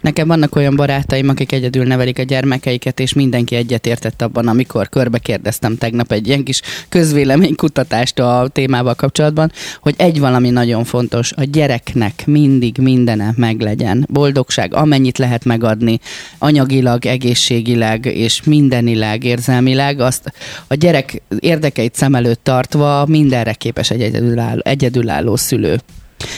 Nekem 0.00 0.28
vannak 0.28 0.56
olyan 0.56 0.76
barátaim, 0.76 1.28
akik 1.28 1.52
egyedül 1.52 1.84
nevelik 1.84 2.18
a 2.18 2.22
gyermekeiket, 2.22 3.00
és 3.00 3.12
mindenki 3.12 3.54
egyetértett 3.54 4.22
abban, 4.22 4.48
amikor 4.48 4.88
körbe 4.88 5.18
kérdeztem 5.18 5.76
tegnap 5.76 6.12
egy 6.12 6.26
ilyen 6.26 6.44
kis 6.44 6.60
közvéleménykutatást 6.88 8.18
a 8.18 8.48
témával 8.52 8.94
kapcsolatban, 8.94 9.52
hogy 9.80 9.94
egy 9.96 10.20
valami 10.20 10.50
nagyon 10.50 10.84
fontos, 10.84 11.32
a 11.32 11.42
gyereknek 11.44 12.26
mindig 12.26 12.78
mindene 12.78 13.32
meglegyen. 13.36 14.06
Boldogság, 14.10 14.74
amennyit 14.74 15.18
lehet 15.18 15.44
megadni, 15.44 16.00
anyagilag, 16.38 17.06
egészségileg 17.06 18.06
és 18.06 18.42
mindenileg, 18.42 19.24
érzelmileg, 19.24 20.00
azt 20.00 20.32
a 20.66 20.74
gyerek 20.74 21.22
érdekeit 21.38 21.94
szem 21.94 22.14
előtt 22.14 22.44
tartva 22.44 23.06
mindenre 23.06 23.52
képes 23.52 23.90
egy 23.90 24.02
egyedülálló, 24.02 24.60
egyedülálló 24.64 25.36
szülő. 25.36 25.80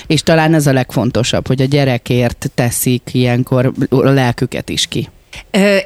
És 0.07 0.23
talán 0.23 0.55
ez 0.55 0.67
a 0.67 0.73
legfontosabb, 0.73 1.47
hogy 1.47 1.63
a 1.63 1.65
gyerekért 1.65 2.51
teszik 2.55 3.03
ilyenkor 3.13 3.73
a 3.89 4.09
lelküket 4.09 4.69
is 4.69 4.87
ki. 4.87 5.09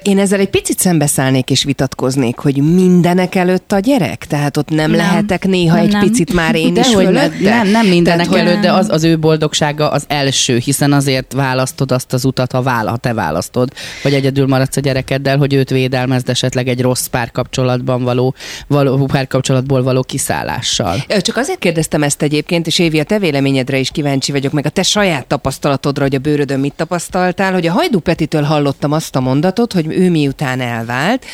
Én 0.02 0.19
ezzel 0.19 0.40
egy 0.40 0.50
picit 0.50 0.78
szembeszállnék 0.78 1.50
és 1.50 1.64
vitatkoznék, 1.64 2.38
hogy 2.38 2.57
mindenek 2.57 3.35
előtt 3.35 3.73
a 3.73 3.78
gyerek? 3.78 4.26
Tehát 4.26 4.57
ott 4.57 4.69
nem, 4.69 4.90
nem. 4.90 4.99
Lehetek 4.99 5.47
néha 5.47 5.75
Nem, 5.75 5.85
egy 5.85 5.93
nem. 5.93 6.00
picit 6.00 6.33
már 6.33 6.55
én 6.55 6.75
De 6.75 6.81
is 6.81 6.95
hogy 6.95 7.09
ne, 7.09 7.26
nem, 7.40 7.69
nem 7.69 7.87
mindenek 7.87 8.28
Tehát, 8.28 8.47
előtt, 8.47 8.61
de 8.61 8.73
az, 8.73 8.88
az 8.90 9.05
ő 9.05 9.19
boldogsága 9.19 9.90
az 9.90 10.05
első, 10.09 10.57
hiszen 10.57 10.93
azért 10.93 11.33
választod 11.33 11.93
azt 11.93 12.12
az 12.12 12.25
utat, 12.25 12.52
ha, 12.52 12.62
vála, 12.62 12.90
ha 12.90 12.97
te 12.97 13.12
választod, 13.12 13.73
hogy 14.02 14.14
egyedül 14.14 14.47
maradsz 14.47 14.76
a 14.76 14.81
gyerekeddel, 14.81 15.37
hogy 15.37 15.55
őt 15.55 15.71
védelmezd 15.71 16.28
esetleg 16.28 16.69
egy 16.69 16.81
rossz 16.81 17.07
párkapcsolatban 17.07 18.02
való, 18.02 18.35
való 18.67 19.07
párkapcsolatból 19.07 19.83
való 19.83 20.02
kiszállással. 20.02 21.05
Csak 21.21 21.37
azért 21.37 21.59
kérdeztem 21.59 22.02
ezt 22.02 22.23
egyébként, 22.23 22.67
és 22.67 22.78
Évi, 22.78 22.99
a 22.99 23.05
te 23.05 23.19
véleményedre 23.19 23.78
is 23.78 23.90
kíváncsi 23.90 24.33
vagyok, 24.33 24.52
meg 24.52 24.67
a 24.67 24.71
te 24.71 24.83
saját 24.83 25.26
tapasztalatodra, 25.26 26.02
hogy 26.02 26.14
a 26.14 26.19
bőrödön 26.19 26.61
mit 26.61 26.75
tapasztaltál, 26.76 27.52
hogy 27.52 27.67
a 27.67 27.73
Hajdú 27.73 27.99
Petitől 27.99 28.43
hallottam 28.43 28.93
azt 28.93 29.17
a 29.17 29.21
mondatot, 29.21 29.38
hogy 29.73 29.87
ő 29.87 30.11
miután 30.11 30.61
elvált, 30.61 31.25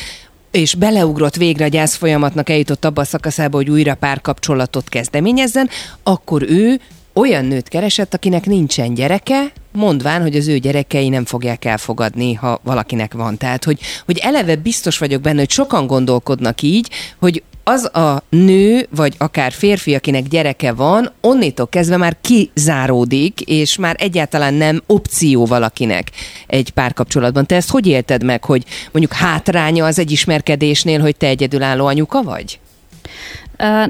és 0.51 0.75
beleugrott 0.75 1.35
végre 1.35 1.65
a 1.65 1.67
gyász 1.67 1.95
folyamatnak, 1.95 2.49
eljutott 2.49 2.85
abba 2.85 3.01
a 3.01 3.05
szakaszába, 3.05 3.57
hogy 3.57 3.69
újra 3.69 3.95
párkapcsolatot 3.95 4.89
kezdeményezzen, 4.89 5.69
akkor 6.03 6.43
ő 6.43 6.79
olyan 7.13 7.45
nőt 7.45 7.67
keresett, 7.67 8.13
akinek 8.13 8.45
nincsen 8.45 8.93
gyereke, 8.93 9.51
mondván, 9.71 10.21
hogy 10.21 10.35
az 10.35 10.47
ő 10.47 10.57
gyerekei 10.57 11.09
nem 11.09 11.25
fogják 11.25 11.65
elfogadni, 11.65 12.33
ha 12.33 12.59
valakinek 12.63 13.13
van. 13.13 13.37
Tehát, 13.37 13.63
hogy, 13.63 13.79
hogy 14.05 14.17
eleve 14.17 14.55
biztos 14.55 14.97
vagyok 14.97 15.21
benne, 15.21 15.39
hogy 15.39 15.49
sokan 15.49 15.87
gondolkodnak 15.87 16.61
így, 16.61 16.89
hogy 17.19 17.43
az 17.67 17.95
a 17.95 18.23
nő, 18.29 18.87
vagy 18.95 19.13
akár 19.17 19.51
férfi, 19.51 19.95
akinek 19.95 20.27
gyereke 20.27 20.71
van, 20.73 21.11
onnétól 21.21 21.67
kezdve 21.67 21.97
már 21.97 22.17
kizáródik, 22.21 23.41
és 23.41 23.77
már 23.77 23.95
egyáltalán 23.99 24.53
nem 24.53 24.83
opció 24.85 25.45
valakinek 25.45 26.11
egy 26.47 26.69
párkapcsolatban. 26.69 27.45
Te 27.45 27.55
ezt 27.55 27.69
hogy 27.69 27.87
élted 27.87 28.23
meg, 28.23 28.43
hogy 28.43 28.63
mondjuk 28.91 29.13
hátránya 29.13 29.85
az 29.85 29.99
egy 29.99 30.11
ismerkedésnél, 30.11 30.99
hogy 30.99 31.15
te 31.15 31.27
egyedülálló 31.27 31.85
anyuka 31.85 32.23
vagy? 32.23 32.59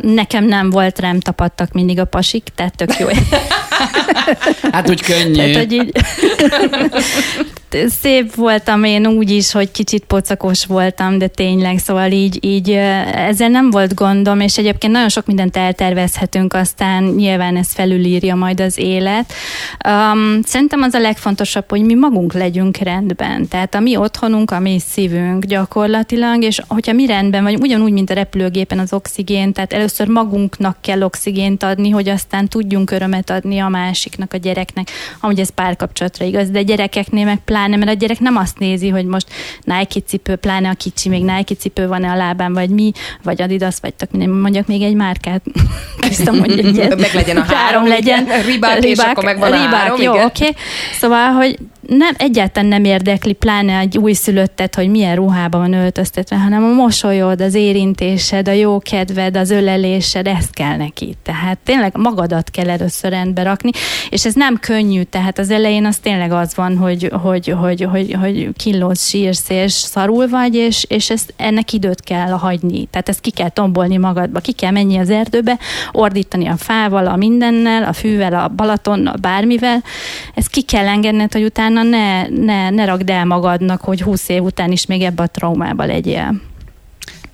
Nekem 0.02 0.46
nem 0.46 0.70
volt, 0.70 1.00
rám 1.00 1.20
tapadtak 1.20 1.72
mindig 1.72 2.00
a 2.00 2.06
pasik, 2.06 2.44
tehát 2.56 2.76
tök 2.76 2.98
jó. 2.98 3.08
Hát 4.72 4.90
úgy 4.90 5.02
könnyű. 5.02 5.34
Tehát, 5.34 5.56
hogy 5.56 5.72
így 5.72 5.92
szép 7.88 8.36
voltam 8.36 8.84
én 8.84 9.08
úgy 9.08 9.30
is, 9.30 9.52
hogy 9.52 9.72
kicsit 9.72 10.04
pocakos 10.06 10.66
voltam, 10.66 11.18
de 11.18 11.28
tényleg, 11.28 11.78
szóval 11.78 12.12
így, 12.12 12.38
így 12.46 12.70
ezzel 13.14 13.50
nem 13.50 13.70
volt 13.70 13.94
gondom, 13.94 14.40
és 14.40 14.58
egyébként 14.58 14.94
nagyon 14.94 15.10
sok 15.10 15.26
mindent 15.26 15.58
eltervezhetünk, 15.58 16.54
aztán 16.54 17.04
nyilván 17.04 17.56
ez 17.56 17.72
felülírja 17.72 18.36
majd 18.36 18.60
az 18.60 18.78
élet. 18.78 19.34
Um, 19.88 20.42
szerintem 20.44 20.82
az 20.82 20.94
a 20.94 21.00
legfontosabb, 21.00 21.70
hogy 21.70 21.82
mi 21.82 21.94
magunk 21.94 22.34
legyünk 22.34 22.78
rendben. 22.78 23.48
Tehát 23.48 23.76
a 23.76 23.80
mi 23.80 23.96
otthonunk, 23.96 24.52
a 24.52 24.60
mi 24.60 24.80
szívünk 24.80 25.46
gyakorlatilag, 25.46 26.44
és 26.44 26.62
hogyha 26.68 26.94
mi 26.94 27.06
rendben 27.06 27.44
vagyunk, 27.44 27.64
ugyanúgy, 27.64 27.92
mint 27.92 28.10
a 28.10 28.14
repülőgépen 28.14 28.80
az 28.80 28.94
oxigén, 28.94 29.54
tehát 29.54 29.74
először 29.74 30.08
magunknak 30.08 30.78
kell 30.82 31.02
oxigént 31.02 31.64
adni, 31.64 31.90
hogy 31.90 32.10
aztán 32.10 32.48
tudjunk 32.48 32.92
örömet 32.92 33.30
adni 33.30 33.60
a 33.60 33.68
másiknak, 33.68 34.34
a 34.34 34.38
gyereknek, 34.38 34.88
amúgy 35.20 35.40
ez 35.40 35.50
párkapcsolatra 35.50 36.26
igaz, 36.26 36.50
de 36.50 36.62
gyerekeknél 36.62 37.26
meg 37.26 37.40
pláne, 37.46 37.65
mert 37.70 37.90
a 37.92 37.94
gyerek 37.94 38.20
nem 38.20 38.36
azt 38.36 38.60
nézi, 38.60 38.90
hogy 38.90 39.06
most 39.06 39.28
Nike 39.64 40.00
cipő, 40.00 40.36
pláne 40.36 40.70
a 40.70 40.74
kicsi, 40.74 41.10
még 41.10 41.24
Nike 41.24 41.56
cipő 41.56 41.88
van-e 41.88 42.12
a 42.12 42.16
lábán, 42.16 42.54
vagy 42.54 42.70
mi, 42.70 42.92
vagy 43.24 43.42
Adidas, 43.42 43.76
vagy 43.82 43.94
tök 43.94 44.12
minden, 44.12 44.30
mondjak 44.30 44.68
még 44.68 44.82
egy 44.82 44.96
márkát. 44.96 45.42
Kriszta 46.00 46.32
mondja 46.32 46.58
egyet. 46.58 47.00
Meg 47.00 47.14
legyen 47.14 47.38
a 47.38 47.44
három, 47.44 47.88
legyen. 47.88 48.24
igen. 48.24 48.42
Ribák, 48.42 48.84
és 48.84 48.98
akkor 48.98 49.24
megvan 49.24 49.52
a 49.52 49.56
három, 49.56 50.02
jó, 50.02 50.12
oké. 50.12 50.24
Okay. 50.24 50.56
Szóval, 51.00 51.32
hogy 51.32 51.58
nem, 51.88 52.14
egyáltalán 52.18 52.70
nem 52.70 52.84
érdekli, 52.84 53.34
pláne 53.34 53.78
egy 53.78 53.98
újszülöttet, 53.98 54.76
hogy 54.76 54.90
milyen 54.90 55.16
ruhában 55.16 55.60
van 55.60 55.74
öltöztetve, 55.74 56.36
hanem 56.36 56.64
a 56.64 56.74
mosolyod, 56.74 57.42
az 57.42 57.54
érintésed, 57.54 58.48
a 58.48 58.52
jó 58.52 58.80
kedved, 58.80 59.38
az 59.38 59.50
ölelésed, 59.50 60.28
ezt 60.28 60.54
kell 60.54 60.76
neki. 60.76 61.16
Tehát 61.24 61.58
tényleg 61.64 61.98
magadat 61.98 62.50
kell 62.50 62.70
először 62.70 63.12
rendbe 63.12 63.44
rakni, 63.44 63.70
és 64.10 64.26
ez 64.26 64.34
nem 64.34 64.60
könnyű, 64.60 65.02
tehát 65.02 65.40
az 65.40 65.50
elején 65.50 65.86
az 65.86 65.98
tényleg 65.98 66.32
az 66.32 66.56
van, 66.56 66.78
hogy, 66.78 67.12
hogy, 67.22 67.56
hogy, 67.60 67.82
hogy, 67.82 68.16
hogy 68.20 68.50
killódsz, 68.58 69.08
sírsz, 69.08 69.50
és 69.50 69.72
szarul 69.72 70.28
vagy, 70.28 70.56
és, 70.56 70.86
és 70.88 71.10
ezt, 71.10 71.34
ennek 71.38 71.74
időt 71.74 72.02
kell 72.02 72.30
hagyni. 72.30 72.88
Tehát 72.92 73.10
ezt 73.10 73.22
ki 73.22 73.32
kell 73.32 73.50
tombolni 73.50 73.98
magadba, 73.98 74.40
ki 74.40 74.52
kell 74.52 74.72
menni 74.72 74.98
az 74.98 75.10
erdőbe, 75.10 75.58
ordítani 75.92 76.48
a 76.48 76.58
fával, 76.58 77.08
a 77.08 77.16
mindennel, 77.16 77.84
a 77.84 77.94
fűvel, 77.94 78.34
a 78.34 78.48
Balatonnal, 78.48 79.16
bármivel. 79.16 79.84
Ezt 80.34 80.50
ki 80.50 80.62
kell 80.62 80.88
engedned, 80.88 81.34
hogy 81.34 81.44
utána 81.44 81.75
ne, 81.84 82.28
ne, 82.28 82.70
ne 82.70 82.86
ragd 82.86 83.10
el 83.10 83.26
magadnak, 83.26 83.82
hogy 83.82 84.02
húsz 84.02 84.30
év 84.30 84.44
után 84.44 84.72
is 84.72 84.86
még 84.86 85.02
ebbe 85.02 85.24
a 85.24 85.28
traumába 85.28 85.86
legyél. 85.86 86.42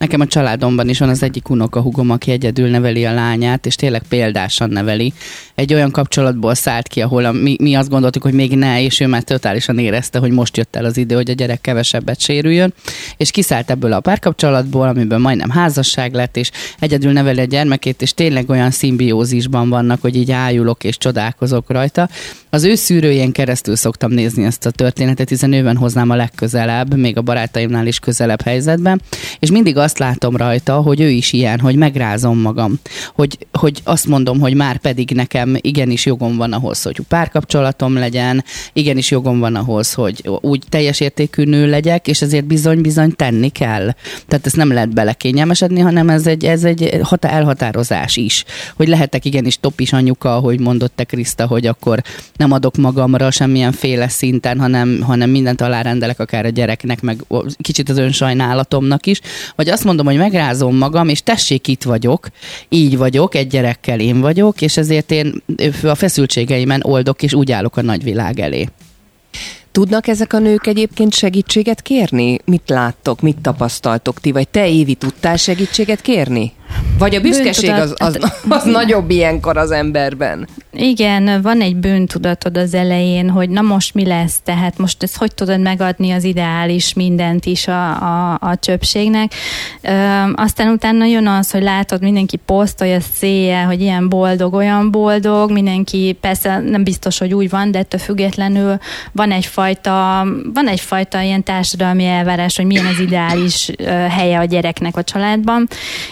Nekem 0.02 0.22
a 0.22 0.28
családomban 0.28 0.90
is 0.90 1.00
van 1.00 1.10
az 1.10 1.24
egyik 1.24 1.50
unokahugom, 1.50 2.10
aki 2.10 2.32
egyedül 2.32 2.70
neveli 2.70 3.06
a 3.06 3.14
lányát, 3.14 3.66
és 3.66 3.76
tényleg 3.76 4.02
példásan 4.10 4.70
neveli. 4.70 5.14
Egy 5.56 5.74
olyan 5.74 5.92
kapcsolatból 5.92 6.56
szállt 6.56 6.88
ki, 6.88 7.02
ahol 7.02 7.26
a, 7.26 7.32
mi, 7.32 7.56
mi 7.60 7.76
azt 7.76 7.90
gondoltuk, 7.90 8.24
hogy 8.24 8.34
még 8.34 8.56
ne, 8.56 8.84
és 8.84 9.00
ő 9.00 9.08
már 9.08 9.24
totálisan 9.24 9.80
érezte, 9.80 10.20
hogy 10.20 10.32
most 10.32 10.58
jött 10.58 10.76
el 10.76 10.86
az 10.86 10.98
idő, 10.98 11.16
hogy 11.16 11.30
a 11.30 11.34
gyerek 11.34 11.62
kevesebbet 11.62 12.20
sérüljön, 12.20 12.74
és 13.18 13.32
kiszállt 13.32 13.70
ebből 13.70 13.94
a 13.94 14.00
párkapcsolatból, 14.00 14.88
amiből 14.88 15.18
majdnem 15.18 15.50
házasság 15.50 16.14
lett, 16.14 16.38
és 16.38 16.52
egyedül 16.80 17.12
neveli 17.12 17.40
a 17.40 17.44
gyermekét, 17.44 18.02
és 18.02 18.14
tényleg 18.14 18.50
olyan 18.50 18.72
szimbiózisban 18.72 19.70
vannak, 19.70 20.02
hogy 20.02 20.16
így 20.16 20.32
ájulok 20.32 20.84
és 20.84 20.98
csodálkozok 20.98 21.70
rajta. 21.70 22.10
Az 22.50 22.64
ő 22.64 22.76
szűrőjén 22.76 23.32
keresztül 23.32 23.76
szoktam 23.76 24.12
nézni 24.12 24.44
ezt 24.44 24.66
a 24.66 24.72
történetet, 24.72 25.30
hiszen 25.30 25.54
őben 25.54 25.78
hoznám 25.78 26.10
a 26.10 26.16
legközelebb, 26.16 26.96
még 26.96 27.18
a 27.18 27.22
barátaimnál 27.22 27.88
is 27.88 28.00
közelebb 28.00 28.42
helyzetben, 28.42 29.02
és 29.40 29.52
mindig 29.52 29.78
azt 29.78 29.91
látom 29.98 30.36
rajta, 30.36 30.76
hogy 30.76 31.02
ő 31.02 31.10
is 31.10 31.34
ilyen, 31.34 31.60
hogy 31.60 31.76
megrázom 31.76 32.40
magam, 32.40 32.80
hogy, 33.14 33.38
hogy 33.52 33.82
azt 33.84 34.08
mondom, 34.08 34.40
hogy 34.40 34.54
már 34.54 34.78
pedig 34.78 35.12
nekem 35.12 35.56
igenis 35.62 36.06
jogom 36.06 36.38
van 36.38 36.54
ahhoz, 36.54 36.82
hogy 36.82 37.00
párkapcsolatom 37.08 37.94
legyen, 37.94 38.44
igenis 38.74 39.12
jogom 39.12 39.40
van 39.40 39.56
ahhoz, 39.56 39.94
hogy 39.94 40.30
úgy 40.42 40.64
teljes 40.70 41.00
értékű 41.00 41.44
nő 41.44 41.70
legyek, 41.70 42.08
és 42.08 42.22
ezért 42.22 42.46
bizony-bizony 42.46 43.16
tenni 43.16 43.50
kell. 43.50 43.94
Tehát 44.28 44.46
ezt 44.46 44.56
nem 44.56 44.72
lehet 44.74 44.94
belekényelmesedni, 44.94 45.80
hanem 45.80 46.10
ez 46.10 46.28
egy, 46.28 46.46
ez 46.46 46.64
egy 46.64 47.00
hata 47.02 47.28
elhatározás 47.28 48.16
is, 48.16 48.46
hogy 48.76 48.88
lehetek 48.88 49.26
igenis 49.26 49.60
topis 49.60 49.94
anyuka, 49.94 50.36
ahogy 50.36 50.60
mondott 50.60 50.96
te 50.96 51.04
Kriszta, 51.04 51.48
hogy 51.48 51.68
akkor 51.68 52.02
nem 52.36 52.52
adok 52.52 52.76
magamra 52.76 53.32
semmilyen 53.32 53.72
féle 53.72 54.08
szinten, 54.08 54.60
hanem, 54.60 55.02
hanem 55.02 55.30
mindent 55.30 55.62
alárendelek 55.62 56.20
akár 56.20 56.46
a 56.46 56.50
gyereknek, 56.50 57.02
meg 57.02 57.24
kicsit 57.58 57.90
az 57.90 57.98
önsajnálatomnak 57.98 59.06
is, 59.06 59.20
vagy 59.56 59.70
azt 59.70 59.81
mondom, 59.84 60.06
hogy 60.06 60.18
megrázom 60.18 60.78
magam, 60.78 61.10
és 61.10 61.22
tessék, 61.22 61.68
itt 61.68 61.84
vagyok, 61.84 62.28
így 62.70 62.98
vagyok, 62.98 63.36
egy 63.36 63.48
gyerekkel 63.48 64.00
én 64.00 64.20
vagyok, 64.20 64.62
és 64.62 64.78
ezért 64.78 65.12
én 65.12 65.44
a 65.84 65.96
feszültségeimen 65.96 66.82
oldok, 66.84 67.24
és 67.24 67.34
úgy 67.34 67.52
állok 67.52 67.78
a 67.78 67.82
nagyvilág 67.82 68.40
elé. 68.40 68.68
Tudnak 69.72 70.08
ezek 70.08 70.34
a 70.34 70.40
nők 70.40 70.68
egyébként 70.68 71.14
segítséget 71.14 71.82
kérni? 71.82 72.40
Mit 72.46 72.70
láttok, 72.70 73.22
mit 73.22 73.38
tapasztaltok 73.42 74.20
ti, 74.20 74.32
vagy 74.32 74.48
te 74.48 74.70
Évi 74.70 74.94
tudtál 74.94 75.38
segítséget 75.38 76.02
kérni? 76.02 76.54
Vagy 76.98 77.16
a 77.16 77.22
büszkeség 77.22 77.70
az, 77.70 77.94
az, 77.98 78.18
az 78.50 78.64
nagyobb 78.64 79.10
ilyenkor 79.10 79.58
az 79.58 79.72
emberben? 79.72 80.48
Igen, 80.74 81.42
van 81.42 81.62
egy 81.62 81.76
bűntudatod 81.76 82.58
az 82.58 82.74
elején, 82.74 83.30
hogy 83.30 83.50
na 83.50 83.62
most 83.62 83.94
mi 83.94 84.06
lesz, 84.06 84.40
tehát 84.44 84.78
most 84.78 85.04
ezt 85.04 85.18
hogy 85.18 85.36
tudod 85.36 85.60
megadni 85.60 86.12
az 86.12 86.24
ideális 86.24 86.94
mindent 86.94 87.46
is 87.46 87.68
a, 87.68 87.90
a, 87.90 88.38
a 88.40 88.56
csöpségnek. 88.60 89.34
Ö, 89.82 89.92
aztán 90.36 90.72
utána 90.72 91.06
jön 91.06 91.28
az, 91.28 91.52
hogy 91.52 91.62
látod, 91.62 92.02
mindenki 92.02 92.38
posztolja 92.38 93.00
széje, 93.14 93.64
hogy 93.64 93.82
ilyen 93.82 94.10
boldog, 94.10 94.54
olyan 94.54 94.92
boldog, 94.92 95.52
mindenki 95.52 96.18
persze 96.22 96.60
nem 96.60 96.84
biztos, 96.84 97.18
hogy 97.18 97.34
úgy 97.34 97.50
van, 97.50 97.72
de 97.72 97.80
ettől 97.80 98.00
függetlenül 98.00 98.78
van 99.12 99.32
egyfajta, 99.32 100.26
van 100.54 100.68
egyfajta 100.68 101.22
ilyen 101.22 101.44
társadalmi 101.44 102.06
elvárás, 102.06 102.56
hogy 102.56 102.66
milyen 102.66 102.86
az 102.86 103.00
ideális 103.00 103.72
ö, 103.78 103.84
helye 103.86 104.40
a 104.40 104.46
gyereknek 104.46 104.98
a 104.98 105.04
családban, 105.04 105.68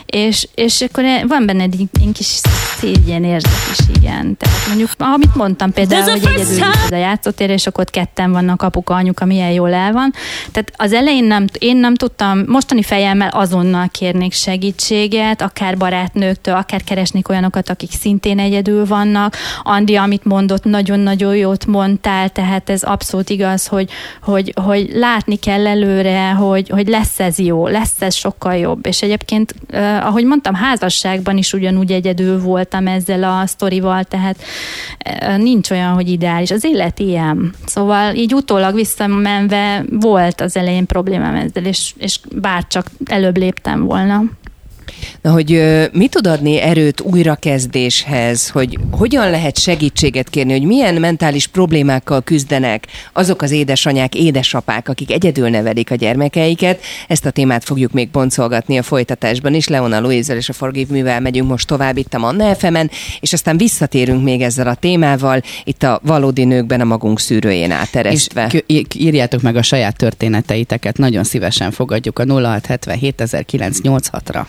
és, 0.06 0.48
és 0.56 0.82
akkor 0.82 1.04
van 1.28 1.46
benne 1.46 1.64
egy, 1.64 1.88
kis 2.14 2.40
szégyen 2.80 3.24
érzet 3.24 3.52
is, 3.72 3.86
igen. 4.02 4.38
Mondjuk, 4.68 4.90
amit 4.98 5.36
mondtam 5.36 5.72
például, 5.72 6.12
hogy 6.12 6.30
egyedül 6.36 6.64
a 6.90 6.96
játszótér, 6.96 7.50
és 7.50 7.68
akkor 7.68 7.84
ott 7.84 7.90
ketten 7.90 8.32
vannak 8.32 8.62
apuka, 8.62 8.94
anyuka, 8.94 9.26
milyen 9.26 9.52
jól 9.52 9.74
el 9.74 9.92
van. 9.92 10.14
Tehát 10.52 10.72
az 10.76 10.94
elején 10.94 11.24
nem, 11.24 11.46
én 11.58 11.78
nem 11.78 11.96
tudtam, 11.96 12.44
mostani 12.48 12.84
fejemmel 12.84 13.30
azonnal 13.30 13.88
kérnék 13.92 14.34
segítséget, 14.34 15.42
akár 15.42 15.78
barátnőktől, 15.78 16.56
akár 16.56 16.84
keresnék 16.84 17.30
olyanokat, 17.30 17.70
akik 17.70 17.92
szintén 17.92 18.40
egyedül 18.40 18.86
vannak. 18.86 19.36
Andi, 19.64 19.96
amit 19.96 20.26
mondott, 20.26 20.64
nagyon-nagyon 20.64 21.36
jót 21.36 21.66
mondtál, 21.66 22.30
tehát 22.30 22.70
ez 22.70 22.84
abszolút 22.84 23.30
igaz, 23.30 23.68
hogy, 23.68 23.90
hogy, 24.22 24.54
hogy 24.64 24.90
látni 24.94 25.36
kell 25.36 25.68
előre, 25.68 26.30
hogy, 26.30 26.70
hogy 26.70 26.88
lesz 26.88 27.20
ez 27.20 27.40
jó, 27.40 27.68
lesz 27.68 28.02
ez 28.02 28.16
sokkal 28.16 28.56
jobb. 28.56 28.86
És 28.86 29.02
egyébként, 29.02 29.56
eh, 29.70 30.08
ahogy 30.08 30.26
mondtam, 30.26 30.54
házasságban 30.54 31.38
is 31.38 31.54
ugyanúgy 31.54 31.92
egyedül 31.92 32.42
volt 32.42 32.60
voltam 32.60 32.88
ezzel 32.88 33.24
a 33.24 33.46
sztorival, 33.46 34.04
tehát 34.04 34.39
nincs 35.38 35.70
olyan, 35.70 35.94
hogy 35.94 36.10
ideális. 36.10 36.52
Az 36.52 36.64
élet 36.64 37.00
ilyen. 37.00 37.54
Szóval 37.66 38.16
így 38.16 38.34
utólag 38.34 38.76
visszamenve 38.76 39.86
volt 39.90 40.42
az 40.42 40.58
elején 40.58 40.86
problémám 40.86 41.36
ezzel, 41.36 41.66
és, 41.66 41.94
és 41.98 42.20
bár 42.36 42.68
csak 42.68 42.86
előbb 43.06 43.38
léptem 43.38 43.86
volna. 43.86 44.24
Na, 45.22 45.32
hogy 45.32 45.64
mi 45.92 46.08
tud 46.08 46.28
adni 46.28 46.60
erőt 46.60 47.02
újrakezdéshez, 47.02 48.50
hogy 48.50 48.78
hogyan 48.92 49.30
lehet 49.30 49.60
segítséget 49.60 50.30
kérni, 50.30 50.52
hogy 50.52 50.64
milyen 50.64 50.96
mentális 50.96 51.48
problémákkal 51.48 52.22
küzdenek 52.22 52.88
azok 53.14 53.42
az 53.42 53.52
édesanyák, 53.52 54.16
édesapák, 54.16 54.90
akik 54.90 55.12
egyedül 55.12 55.50
nevelik 55.50 55.92
a 55.92 55.96
gyermekeiket. 55.96 56.82
Ezt 57.08 57.26
a 57.26 57.32
témát 57.32 57.64
fogjuk 57.64 57.92
még 57.92 58.10
boncolgatni 58.10 58.78
a 58.78 58.84
folytatásban 58.84 59.54
is. 59.54 59.68
Leona 59.68 60.00
Louise 60.00 60.36
és 60.36 60.50
a 60.50 60.54
Forgive 60.54 60.94
Művel 60.94 61.20
megyünk 61.20 61.50
most 61.50 61.68
tovább 61.68 61.98
itt 61.98 62.14
a 62.14 62.18
Manna 62.18 62.56
fm 62.56 62.78
és 63.20 63.34
aztán 63.34 63.58
visszatérünk 63.58 64.24
még 64.24 64.42
ezzel 64.42 64.68
a 64.68 64.76
témával, 64.76 65.42
itt 65.64 65.84
a 65.84 66.00
valódi 66.04 66.44
nőkben 66.44 66.82
a 66.82 66.84
magunk 66.84 67.20
szűrőjén 67.20 67.72
áteresztve. 67.72 68.52
És 68.66 68.84
írjátok 68.96 69.42
meg 69.42 69.56
a 69.56 69.62
saját 69.62 69.98
történeteiteket, 69.98 70.98
nagyon 70.98 71.24
szívesen 71.24 71.72
fogadjuk 71.72 72.20
a 72.20 72.26
0677 72.26 73.24
ra 74.26 74.48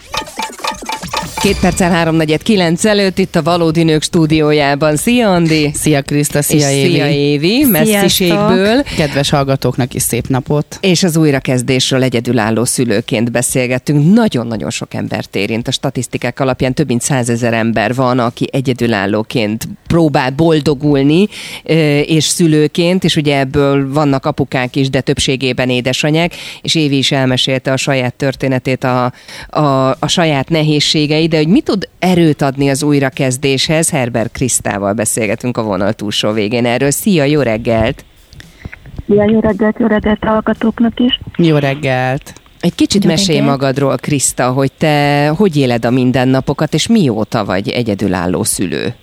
Két 1.41 1.59
perccel 1.59 1.91
háromnegyed 1.91 2.43
kilenc 2.43 2.85
előtt 2.85 3.17
itt 3.17 3.35
a 3.35 3.43
Valódi 3.43 3.83
Nők 3.83 4.03
stúdiójában. 4.03 4.95
Szia 4.95 5.33
Andi! 5.33 5.71
Szia 5.73 6.01
Kriszta, 6.01 6.41
szia 6.41 6.69
és 6.69 6.75
Évi! 6.75 6.91
Szia 6.91 7.09
Évi, 7.09 7.65
messziségből. 7.69 8.83
Kedves 8.83 9.29
hallgatóknak 9.29 9.93
is 9.93 10.01
szép 10.01 10.27
napot! 10.27 10.77
És 10.81 11.03
az 11.03 11.17
újrakezdésről 11.17 12.03
egyedülálló 12.03 12.65
szülőként 12.65 13.31
beszélgettünk. 13.31 14.13
Nagyon-nagyon 14.13 14.69
sok 14.69 14.93
embert 14.93 15.35
érint. 15.35 15.67
A 15.67 15.71
statisztikák 15.71 16.39
alapján 16.39 16.73
több 16.73 16.87
mint 16.87 17.01
százezer 17.01 17.53
ember 17.53 17.95
van, 17.95 18.19
aki 18.19 18.47
egyedülállóként 18.51 19.67
próbál 19.87 20.29
boldogulni, 20.29 21.27
és 22.05 22.23
szülőként, 22.23 23.03
és 23.03 23.15
ugye 23.15 23.39
ebből 23.39 23.93
vannak 23.93 24.25
apukák 24.25 24.75
is, 24.75 24.89
de 24.89 25.01
többségében 25.01 25.69
édesanyák, 25.69 26.35
és 26.61 26.75
Évi 26.75 26.97
is 26.97 27.11
elmesélte 27.11 27.71
a 27.71 27.77
saját 27.77 28.13
történetét, 28.13 28.83
a, 28.83 29.13
a, 29.49 29.89
a 29.89 30.07
saját 30.07 30.49
nehézségeit, 30.49 31.29
de 31.31 31.37
hogy 31.37 31.47
mit 31.47 31.63
tud 31.63 31.89
erőt 31.99 32.41
adni 32.41 32.69
az 32.69 32.83
újrakezdéshez? 32.83 33.89
Herbert 33.89 34.31
Krisztával 34.31 34.93
beszélgetünk 34.93 35.57
a 35.57 35.63
vonal 35.63 35.93
túlsó 35.93 36.31
végén 36.31 36.65
erről. 36.65 36.91
Szia, 36.91 37.23
jó 37.23 37.41
reggelt! 37.41 38.05
Szia, 39.07 39.23
jó 39.23 39.39
reggelt, 39.39 39.79
jó 39.79 39.87
reggelt 39.87 40.23
hallgatóknak 40.23 40.99
is! 40.99 41.19
Jó 41.37 41.57
reggelt! 41.57 42.33
Egy 42.59 42.75
kicsit 42.75 43.05
mesélj 43.05 43.39
magadról, 43.39 43.95
Kriszta, 43.97 44.51
hogy 44.51 44.71
te 44.71 45.27
hogy 45.37 45.57
éled 45.57 45.85
a 45.85 45.91
mindennapokat, 45.91 46.73
és 46.73 46.87
mióta 46.87 47.45
vagy 47.45 47.69
egyedülálló 47.69 48.43
szülő? 48.43 48.93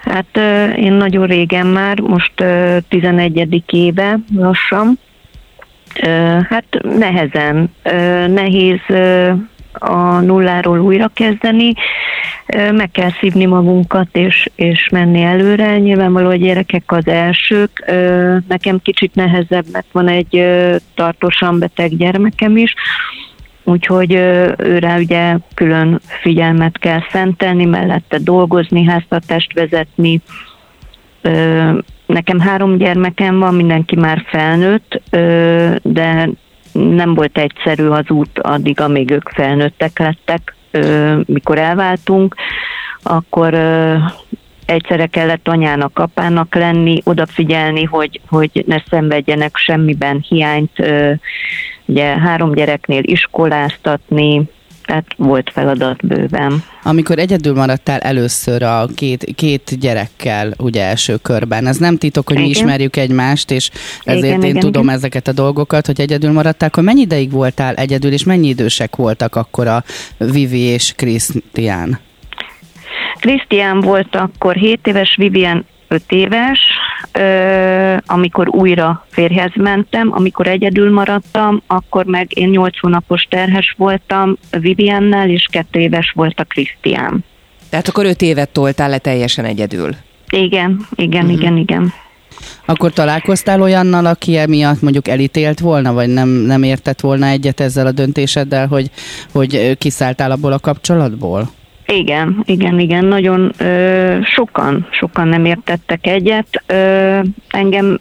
Hát 0.00 0.36
én 0.76 0.92
nagyon 0.92 1.26
régen 1.26 1.66
már, 1.66 2.00
most 2.00 2.44
11. 2.88 3.62
éve 3.66 4.18
lassan. 4.34 4.98
Hát 6.48 6.64
nehezen, 6.82 7.70
nehéz 8.28 8.80
a 9.80 10.20
nulláról 10.20 10.78
újra 10.80 11.10
kezdeni, 11.14 11.72
meg 12.72 12.90
kell 12.90 13.10
szívni 13.20 13.46
magunkat 13.46 14.08
és, 14.12 14.50
és 14.54 14.88
menni 14.92 15.22
előre. 15.22 15.78
Nyilvánvaló 15.78 16.28
a 16.28 16.34
gyerekek 16.34 16.92
az 16.92 17.06
elsők. 17.06 17.92
Nekem 18.48 18.80
kicsit 18.82 19.14
nehezebb, 19.14 19.64
mert 19.72 19.86
van 19.92 20.08
egy 20.08 20.44
tartósan 20.94 21.58
beteg 21.58 21.96
gyermekem 21.96 22.56
is, 22.56 22.74
úgyhogy 23.64 24.12
őre 24.56 24.96
ugye 24.96 25.36
külön 25.54 26.00
figyelmet 26.20 26.78
kell 26.78 27.00
szentelni, 27.10 27.64
mellette 27.64 28.18
dolgozni, 28.18 28.84
háztartást 28.84 29.52
vezetni. 29.52 30.20
Nekem 32.06 32.40
három 32.40 32.76
gyermekem 32.76 33.38
van, 33.38 33.54
mindenki 33.54 33.96
már 33.96 34.24
felnőtt, 34.26 35.02
de 35.82 36.28
nem 36.72 37.14
volt 37.14 37.38
egyszerű 37.38 37.86
az 37.86 38.10
út 38.10 38.38
addig, 38.38 38.80
amíg 38.80 39.10
ők 39.10 39.28
felnőttek 39.28 39.98
lettek. 39.98 40.54
Mikor 41.26 41.58
elváltunk, 41.58 42.34
akkor 43.02 43.54
egyszerre 44.66 45.06
kellett 45.06 45.48
anyának, 45.48 45.98
apának 45.98 46.54
lenni, 46.54 47.00
odafigyelni, 47.04 47.84
hogy, 47.84 48.20
hogy 48.28 48.64
ne 48.66 48.82
szenvedjenek 48.90 49.56
semmiben 49.56 50.24
hiányt, 50.28 50.86
ugye 51.84 52.18
három 52.18 52.52
gyereknél 52.52 53.02
iskoláztatni, 53.02 54.48
tehát 54.90 55.14
volt 55.16 55.50
feladat 55.52 56.06
bőven. 56.06 56.62
Amikor 56.82 57.18
egyedül 57.18 57.54
maradtál 57.54 57.98
először 57.98 58.62
a 58.62 58.86
két, 58.94 59.24
két 59.34 59.78
gyerekkel, 59.80 60.52
ugye 60.58 60.84
első 60.84 61.16
körben, 61.16 61.66
ez 61.66 61.76
nem 61.76 61.96
titok, 61.96 62.26
hogy 62.26 62.36
igen. 62.36 62.48
mi 62.48 62.54
ismerjük 62.54 62.96
egymást, 62.96 63.50
és 63.50 63.70
ezért 64.04 64.24
igen, 64.24 64.42
én 64.42 64.48
igen, 64.48 64.60
tudom 64.60 64.82
igen. 64.82 64.94
ezeket 64.94 65.28
a 65.28 65.32
dolgokat, 65.32 65.86
hogy 65.86 66.00
egyedül 66.00 66.32
maradtál, 66.32 66.68
akkor 66.68 66.82
mennyi 66.82 67.00
ideig 67.00 67.30
voltál 67.30 67.74
egyedül, 67.74 68.12
és 68.12 68.24
mennyi 68.24 68.48
idősek 68.48 68.96
voltak 68.96 69.36
akkor 69.36 69.66
a 69.66 69.84
Vivi 70.18 70.60
és 70.60 70.92
Krisztián? 70.96 71.98
Krisztián 73.20 73.80
volt 73.80 74.16
akkor 74.16 74.54
7 74.54 74.86
éves, 74.86 75.16
Vivian 75.16 75.66
5 75.92 76.02
éves, 76.08 76.58
amikor 78.06 78.48
újra 78.48 79.06
férhez 79.10 79.50
mentem, 79.54 80.12
amikor 80.12 80.46
egyedül 80.46 80.92
maradtam, 80.92 81.62
akkor 81.66 82.04
meg 82.04 82.38
én 82.38 82.48
8 82.48 82.80
hónapos 82.80 83.22
terhes 83.22 83.74
voltam 83.78 84.36
Viviennel, 84.50 85.30
és 85.30 85.46
2 85.50 85.80
éves 85.80 86.12
volt 86.14 86.40
a 86.40 86.44
Krisztián. 86.44 87.24
Tehát 87.70 87.88
akkor 87.88 88.04
5 88.04 88.22
évet 88.22 88.48
toltál 88.50 88.88
le 88.88 88.98
teljesen 88.98 89.44
egyedül? 89.44 89.94
Igen, 90.30 90.86
igen, 90.94 91.24
uh-huh. 91.24 91.40
igen, 91.40 91.56
igen. 91.56 91.92
Akkor 92.64 92.92
találkoztál 92.92 93.62
olyannal, 93.62 94.06
aki 94.06 94.36
emiatt 94.36 94.82
mondjuk 94.82 95.08
elítélt 95.08 95.60
volna, 95.60 95.92
vagy 95.92 96.08
nem, 96.08 96.28
nem 96.28 96.62
értett 96.62 97.00
volna 97.00 97.26
egyet 97.26 97.60
ezzel 97.60 97.86
a 97.86 97.92
döntéseddel, 97.92 98.66
hogy, 98.66 98.90
hogy 99.32 99.78
kiszálltál 99.78 100.30
abból 100.30 100.52
a 100.52 100.58
kapcsolatból? 100.58 101.50
Igen, 101.90 102.42
igen, 102.44 102.78
igen, 102.78 103.04
nagyon 103.04 103.52
ö, 103.58 104.18
sokan, 104.22 104.86
sokan 104.90 105.28
nem 105.28 105.44
értettek 105.44 106.06
egyet. 106.06 106.62
Ö, 106.66 107.20
engem 107.48 107.98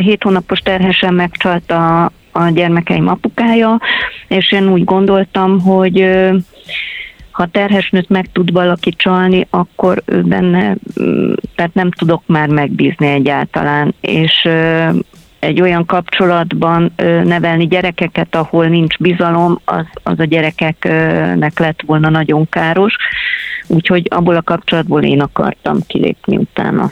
hét 0.00 0.22
hónapos 0.22 0.58
terhesen 0.58 1.14
megcsalt 1.14 1.70
a, 1.70 2.04
a 2.32 2.48
gyermekeim 2.48 3.08
apukája, 3.08 3.80
és 4.28 4.52
én 4.52 4.68
úgy 4.68 4.84
gondoltam, 4.84 5.60
hogy 5.60 6.00
ö, 6.00 6.36
ha 7.30 7.46
terhesnőt 7.46 8.08
meg 8.08 8.32
tud 8.32 8.52
valaki 8.52 8.90
csalni, 8.90 9.46
akkor 9.50 10.02
ő 10.06 10.22
benne, 10.22 10.76
tehát 11.54 11.74
nem 11.74 11.90
tudok 11.90 12.22
már 12.26 12.48
megbízni 12.48 13.06
egyáltalán, 13.06 13.94
és 14.00 14.48
egy 15.44 15.60
olyan 15.60 15.86
kapcsolatban 15.86 16.92
nevelni 17.24 17.66
gyerekeket, 17.66 18.34
ahol 18.34 18.66
nincs 18.66 18.96
bizalom, 18.98 19.60
az, 19.64 19.84
az 20.02 20.18
a 20.18 20.24
gyerekeknek 20.24 21.58
lett 21.58 21.80
volna 21.86 22.08
nagyon 22.08 22.48
káros. 22.48 22.94
Úgyhogy 23.66 24.06
abból 24.10 24.36
a 24.36 24.42
kapcsolatból 24.42 25.02
én 25.02 25.20
akartam 25.20 25.78
kilépni 25.86 26.36
utána. 26.36 26.90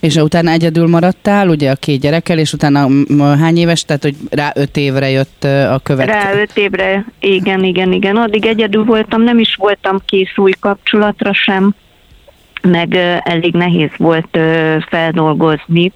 És 0.00 0.16
utána 0.16 0.50
egyedül 0.50 0.88
maradtál, 0.88 1.48
ugye 1.48 1.70
a 1.70 1.74
két 1.74 2.00
gyerekkel, 2.00 2.38
és 2.38 2.52
utána 2.52 2.88
hány 3.18 3.56
éves, 3.56 3.84
tehát 3.84 4.02
hogy 4.02 4.14
rá 4.30 4.52
öt 4.54 4.76
évre 4.76 5.10
jött 5.10 5.44
a 5.44 5.80
következő? 5.82 6.18
Rá 6.18 6.40
öt 6.40 6.56
évre, 6.56 7.04
igen, 7.18 7.64
igen, 7.64 7.92
igen. 7.92 8.16
Addig 8.16 8.46
egyedül 8.46 8.84
voltam, 8.84 9.22
nem 9.22 9.38
is 9.38 9.54
voltam 9.54 9.98
kész 10.06 10.36
új 10.36 10.52
kapcsolatra 10.60 11.32
sem, 11.32 11.74
meg 12.62 12.94
elég 13.18 13.54
nehéz 13.54 13.90
volt 13.96 14.38
feldolgozni 14.88 15.92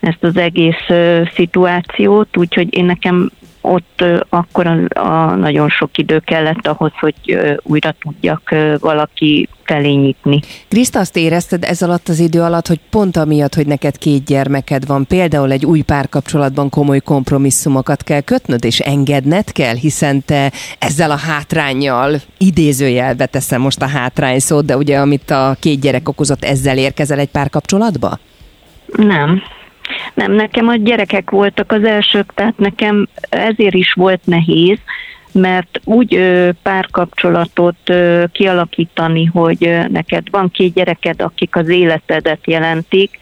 ezt 0.00 0.24
az 0.24 0.36
egész 0.36 0.86
szituációt, 1.34 2.36
úgyhogy 2.36 2.76
én 2.76 2.84
nekem 2.84 3.30
ott 3.60 4.04
akkor 4.28 4.66
a, 4.66 5.00
a 5.00 5.34
nagyon 5.34 5.68
sok 5.68 5.98
idő 5.98 6.18
kellett 6.18 6.66
ahhoz, 6.66 6.92
hogy 7.00 7.14
újra 7.62 7.94
tudjak 8.00 8.54
valaki 8.78 9.48
felé 9.62 9.92
nyitni. 9.92 10.40
Kriszta, 10.68 10.98
azt 10.98 11.16
érezted 11.16 11.64
ez 11.64 11.82
alatt 11.82 12.08
az 12.08 12.18
idő 12.18 12.40
alatt, 12.40 12.66
hogy 12.66 12.80
pont 12.90 13.16
amiatt, 13.16 13.54
hogy 13.54 13.66
neked 13.66 13.98
két 13.98 14.24
gyermeked 14.24 14.86
van, 14.86 15.06
például 15.06 15.52
egy 15.52 15.66
új 15.66 15.80
párkapcsolatban 15.80 16.68
komoly 16.68 17.00
kompromisszumokat 17.00 18.02
kell 18.02 18.20
kötnöd, 18.20 18.64
és 18.64 18.78
engedned 18.78 19.52
kell, 19.52 19.74
hiszen 19.74 20.24
te 20.24 20.52
ezzel 20.78 21.10
a 21.10 21.16
hátrányjal, 21.16 22.16
idézőjelbe 22.38 23.26
teszem 23.26 23.60
most 23.60 23.82
a 23.82 23.88
hátrány 23.88 24.38
szót, 24.38 24.64
de 24.64 24.76
ugye 24.76 24.98
amit 24.98 25.30
a 25.30 25.56
két 25.60 25.80
gyerek 25.80 26.08
okozott, 26.08 26.44
ezzel 26.44 26.78
érkezel 26.78 27.18
egy 27.18 27.30
párkapcsolatba? 27.30 28.18
Nem, 28.86 29.42
nem, 30.14 30.32
nekem 30.32 30.68
a 30.68 30.76
gyerekek 30.76 31.30
voltak 31.30 31.72
az 31.72 31.84
elsők, 31.84 32.34
tehát 32.34 32.58
nekem 32.58 33.08
ezért 33.28 33.74
is 33.74 33.92
volt 33.92 34.20
nehéz, 34.24 34.78
mert 35.32 35.80
úgy 35.84 36.14
ö, 36.14 36.50
párkapcsolatot 36.62 37.94
kialakítani, 38.32 39.24
hogy 39.24 39.78
neked 39.88 40.30
van 40.30 40.50
két 40.50 40.74
gyereked, 40.74 41.20
akik 41.22 41.56
az 41.56 41.68
életedet 41.68 42.46
jelentik, 42.46 43.18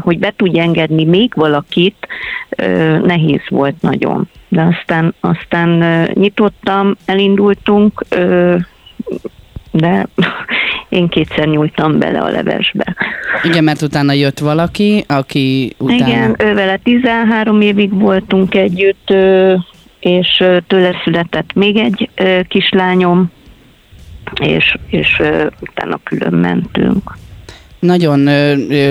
hogy 0.00 0.18
be 0.18 0.32
tudj 0.36 0.58
engedni 0.58 1.04
még 1.04 1.32
valakit, 1.34 2.06
nehéz 3.02 3.40
volt 3.48 3.80
nagyon. 3.80 4.28
De 4.48 4.62
aztán, 4.62 5.14
aztán 5.20 5.68
nyitottam, 6.14 6.96
elindultunk, 7.04 8.04
de 9.78 10.06
én 10.88 11.08
kétszer 11.08 11.46
nyúltam 11.46 11.98
bele 11.98 12.20
a 12.20 12.28
levesbe. 12.28 12.94
Igen, 13.42 13.64
mert 13.64 13.82
utána 13.82 14.12
jött 14.12 14.38
valaki, 14.38 15.04
aki 15.06 15.74
utána... 15.78 16.06
Igen, 16.06 16.34
ő 16.38 16.54
vele 16.54 16.76
13 16.76 17.60
évig 17.60 17.98
voltunk 17.98 18.54
együtt, 18.54 19.14
és 20.00 20.44
tőle 20.66 21.00
született 21.04 21.52
még 21.54 21.76
egy 21.76 22.10
kislányom, 22.48 23.30
és, 24.40 24.74
és 24.90 25.22
utána 25.60 25.98
külön 26.04 26.34
mentünk. 26.34 27.16
Nagyon 27.78 28.18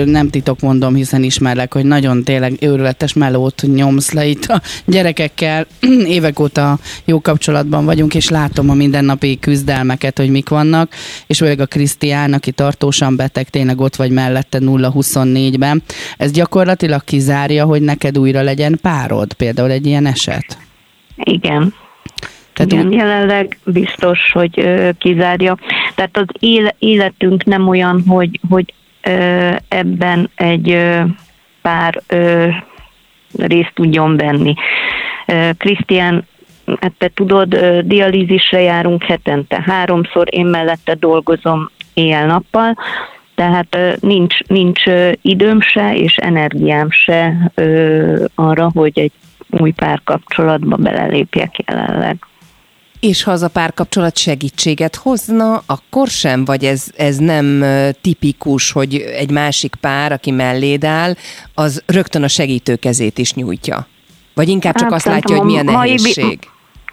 nem 0.08 0.28
titok 0.30 0.60
mondom, 0.60 0.94
hiszen 0.94 1.22
ismerlek, 1.22 1.72
hogy 1.72 1.84
nagyon 1.84 2.24
tényleg 2.24 2.56
őrületes 2.60 3.12
melót 3.12 3.62
nyomsz 3.74 4.12
le 4.12 4.26
itt 4.26 4.44
a 4.44 4.62
gyerekekkel. 4.84 5.66
Évek 6.16 6.40
óta 6.40 6.78
jó 7.04 7.20
kapcsolatban 7.20 7.84
vagyunk, 7.84 8.14
és 8.14 8.28
látom 8.28 8.70
a 8.70 8.74
mindennapi 8.74 9.38
küzdelmeket, 9.38 10.18
hogy 10.18 10.30
mik 10.30 10.48
vannak, 10.48 10.92
és 11.26 11.38
főleg 11.38 11.60
a 11.60 11.66
Krisztián, 11.66 12.32
aki 12.32 12.50
tartósan 12.50 13.16
beteg, 13.16 13.48
tényleg 13.48 13.80
ott 13.80 13.96
vagy 13.96 14.10
mellette 14.10 14.58
0-24-ben. 14.62 15.82
Ez 16.16 16.30
gyakorlatilag 16.30 17.04
kizárja, 17.04 17.64
hogy 17.64 17.82
neked 17.82 18.18
újra 18.18 18.42
legyen 18.42 18.78
párod, 18.82 19.32
például 19.32 19.70
egy 19.70 19.86
ilyen 19.86 20.06
eset? 20.06 20.58
Igen, 21.16 21.74
tehát 22.58 22.72
Igen, 22.72 22.86
úgy... 22.86 22.92
jelenleg 22.94 23.58
biztos, 23.64 24.32
hogy 24.32 24.60
ö, 24.60 24.90
kizárja. 24.98 25.56
Tehát 25.94 26.16
az 26.16 26.26
életünk 26.78 27.44
nem 27.44 27.68
olyan, 27.68 28.02
hogy, 28.06 28.40
hogy 28.48 28.74
ö, 29.02 29.50
ebben 29.68 30.30
egy 30.34 30.70
ö, 30.70 31.00
pár 31.62 32.02
ö, 32.06 32.48
részt 33.36 33.72
tudjon 33.74 34.16
venni. 34.16 34.54
Krisztián, 35.58 36.26
hát 36.80 36.92
te 36.98 37.10
tudod, 37.14 37.54
ö, 37.54 37.80
dialízisre 37.82 38.60
járunk 38.60 39.02
hetente 39.02 39.62
háromszor, 39.66 40.26
én 40.30 40.46
mellette 40.46 40.94
dolgozom 40.94 41.70
éjjel-nappal, 41.94 42.76
tehát 43.34 43.78
nincs, 44.00 44.38
nincs 44.46 44.82
időm 45.22 45.60
se 45.60 45.96
és 45.96 46.16
energiám 46.16 46.90
se 46.90 47.50
ö, 47.54 48.24
arra, 48.34 48.70
hogy 48.74 48.98
egy 48.98 49.12
új 49.50 49.70
párkapcsolatba 49.70 50.76
belelépjek 50.76 51.54
jelenleg. 51.66 52.16
És 53.00 53.22
ha 53.22 53.30
az 53.30 53.42
a 53.42 53.48
párkapcsolat 53.48 54.16
segítséget 54.16 54.96
hozna, 54.96 55.62
akkor 55.66 56.08
sem? 56.08 56.44
Vagy 56.44 56.64
ez, 56.64 56.86
ez 56.96 57.16
nem 57.16 57.64
tipikus, 58.00 58.72
hogy 58.72 58.94
egy 58.94 59.30
másik 59.30 59.74
pár, 59.74 60.12
aki 60.12 60.30
melléd 60.30 60.84
áll, 60.84 61.14
az 61.54 61.82
rögtön 61.86 62.22
a 62.22 62.28
segítő 62.28 62.76
kezét 62.76 63.18
is 63.18 63.34
nyújtja? 63.34 63.86
Vagy 64.34 64.48
inkább 64.48 64.74
csak 64.74 64.82
hát, 64.82 64.92
azt 64.92 65.04
látja, 65.04 65.36
hogy 65.36 65.46
milyen 65.46 65.64
nehézség? 65.64 66.38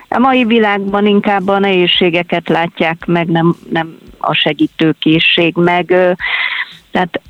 A 0.09 0.19
mai 0.19 0.43
világban 0.43 1.05
inkább 1.05 1.47
a 1.47 1.59
nehézségeket 1.59 2.49
látják 2.49 3.05
meg, 3.05 3.27
nem, 3.27 3.55
nem 3.69 3.97
a 4.17 4.33
segítőkészség 4.33 5.55
meg. 5.55 5.85
Tehát 6.91 7.21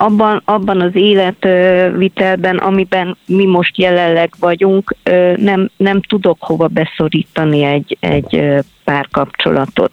abban, 0.00 0.42
abban 0.44 0.80
az 0.80 0.94
életvitelben, 0.94 2.56
amiben 2.56 3.16
mi 3.26 3.46
most 3.46 3.78
jelenleg 3.78 4.32
vagyunk, 4.38 4.96
nem, 5.36 5.70
nem 5.76 6.00
tudok 6.00 6.36
hova 6.40 6.66
beszorítani 6.66 7.62
egy, 7.62 7.96
egy 8.00 8.44
párkapcsolatot. 8.84 9.92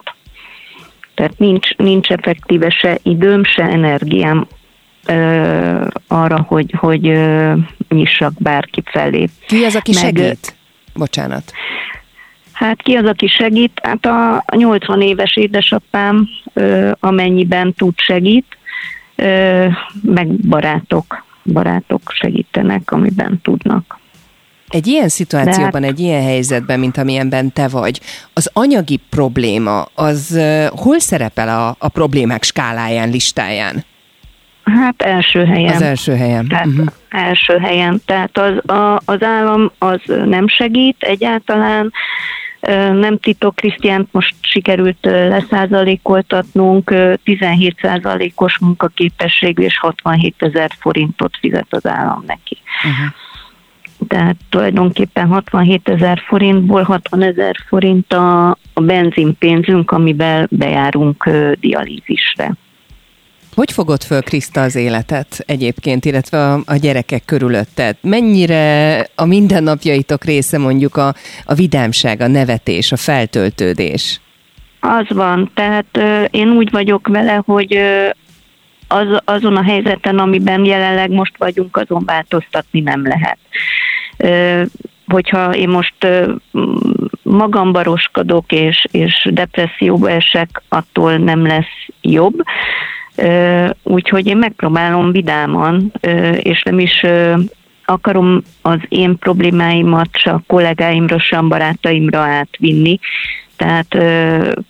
Tehát 1.14 1.38
nincs, 1.38 1.76
nincs 1.76 2.10
effektíve 2.10 2.70
se 2.70 2.98
időm, 3.02 3.44
se 3.44 3.62
energiám 3.62 4.46
arra, 6.06 6.44
hogy, 6.48 6.74
hogy 6.78 7.18
nyissak 7.88 8.32
bárki 8.38 8.82
felé. 8.84 9.28
Ki 9.46 9.64
az, 9.64 9.76
aki 9.76 9.92
Meg, 9.94 10.02
segít? 10.02 10.56
Bocsánat. 10.94 11.52
Hát 12.52 12.82
ki 12.82 12.94
az, 12.94 13.04
aki 13.04 13.26
segít? 13.26 13.80
Hát 13.82 14.06
a 14.06 14.44
80 14.56 15.00
éves 15.00 15.36
édesapám, 15.36 16.28
amennyiben 17.00 17.72
tud 17.72 17.98
segít, 17.98 18.57
meg 20.02 20.28
barátok, 20.28 21.24
barátok 21.44 22.00
segítenek, 22.14 22.90
amiben 22.90 23.40
tudnak. 23.42 23.98
Egy 24.68 24.86
ilyen 24.86 25.08
szituációban, 25.08 25.82
hát, 25.82 25.90
egy 25.90 26.00
ilyen 26.00 26.22
helyzetben, 26.22 26.78
mint 26.78 26.96
amilyenben 26.96 27.52
te 27.52 27.68
vagy, 27.68 28.00
az 28.32 28.50
anyagi 28.52 29.00
probléma, 29.10 29.86
az 29.94 30.40
hol 30.70 30.98
szerepel 30.98 31.48
a, 31.48 31.76
a 31.78 31.88
problémák 31.88 32.42
skáláján, 32.42 33.10
listáján? 33.10 33.84
Hát 34.64 35.02
első 35.02 35.44
helyen. 35.44 35.74
Az 35.74 35.82
első 35.82 36.14
helyen. 36.14 36.48
Tehát 36.48 36.66
uh-huh. 36.66 36.86
első 37.08 37.58
helyen. 37.58 38.00
Tehát 38.04 38.38
az, 38.38 38.70
a, 38.76 39.00
az 39.04 39.22
állam 39.22 39.70
az 39.78 40.00
nem 40.06 40.48
segít 40.48 41.02
egyáltalán, 41.02 41.92
nem 42.92 43.18
titok, 43.18 43.54
Krisztiánt 43.54 44.08
most 44.12 44.34
sikerült 44.40 44.98
leszázalékoltatnunk, 45.02 46.94
17 47.24 47.78
százalékos 47.80 48.58
munkaképességű 48.58 49.62
és 49.62 49.78
67 49.78 50.34
ezer 50.38 50.70
forintot 50.78 51.36
fizet 51.40 51.66
az 51.70 51.86
állam 51.86 52.24
neki. 52.26 52.56
Uh-huh. 52.76 53.14
Tehát 54.08 54.36
tulajdonképpen 54.48 55.26
67 55.26 55.88
ezer 55.88 56.22
forintból 56.26 56.82
60 56.82 57.22
ezer 57.22 57.56
forint 57.66 58.12
a, 58.12 58.48
a 58.50 58.80
benzinpénzünk, 58.80 59.90
amivel 59.90 60.46
bejárunk 60.50 61.30
dialízisre. 61.60 62.52
Hogy 63.58 63.72
fogod 63.72 64.02
föl, 64.02 64.22
Kriszta, 64.22 64.60
az 64.60 64.76
életet 64.76 65.44
egyébként, 65.46 66.04
illetve 66.04 66.38
a, 66.38 66.60
a 66.66 66.76
gyerekek 66.76 67.24
körülötted? 67.24 67.96
Mennyire 68.00 68.98
a 69.14 69.24
mindennapjaitok 69.24 70.24
része 70.24 70.58
mondjuk 70.58 70.96
a, 70.96 71.14
a 71.44 71.54
vidámság, 71.54 72.20
a 72.20 72.26
nevetés, 72.26 72.92
a 72.92 72.96
feltöltődés? 72.96 74.20
Az 74.80 75.06
van, 75.08 75.50
tehát 75.54 75.86
ö, 75.92 76.24
én 76.30 76.48
úgy 76.50 76.70
vagyok 76.70 77.08
vele, 77.08 77.42
hogy 77.44 77.74
ö, 77.74 78.08
az, 78.88 79.06
azon 79.24 79.56
a 79.56 79.62
helyzeten, 79.62 80.18
amiben 80.18 80.64
jelenleg 80.64 81.10
most 81.10 81.34
vagyunk, 81.38 81.76
azon 81.76 82.02
változtatni 82.06 82.80
nem 82.80 83.06
lehet. 83.06 83.38
Ö, 84.16 84.62
hogyha 85.06 85.54
én 85.54 85.68
most 85.68 86.06
magamba 87.22 87.82
roskadok 87.82 88.52
és, 88.52 88.86
és 88.90 89.28
depresszióba 89.32 90.10
esek, 90.10 90.62
attól 90.68 91.16
nem 91.16 91.46
lesz 91.46 91.86
jobb 92.00 92.42
Úgyhogy 93.82 94.26
én 94.26 94.36
megpróbálom 94.36 95.12
vidáman, 95.12 95.92
és 96.38 96.62
nem 96.62 96.78
is 96.78 97.04
akarom 97.84 98.42
az 98.62 98.78
én 98.88 99.18
problémáimat 99.18 100.08
se 100.12 100.40
kollégáimra, 100.46 101.18
se 101.18 101.36
a 101.36 101.42
barátaimra 101.42 102.18
átvinni, 102.18 102.98
tehát 103.56 103.96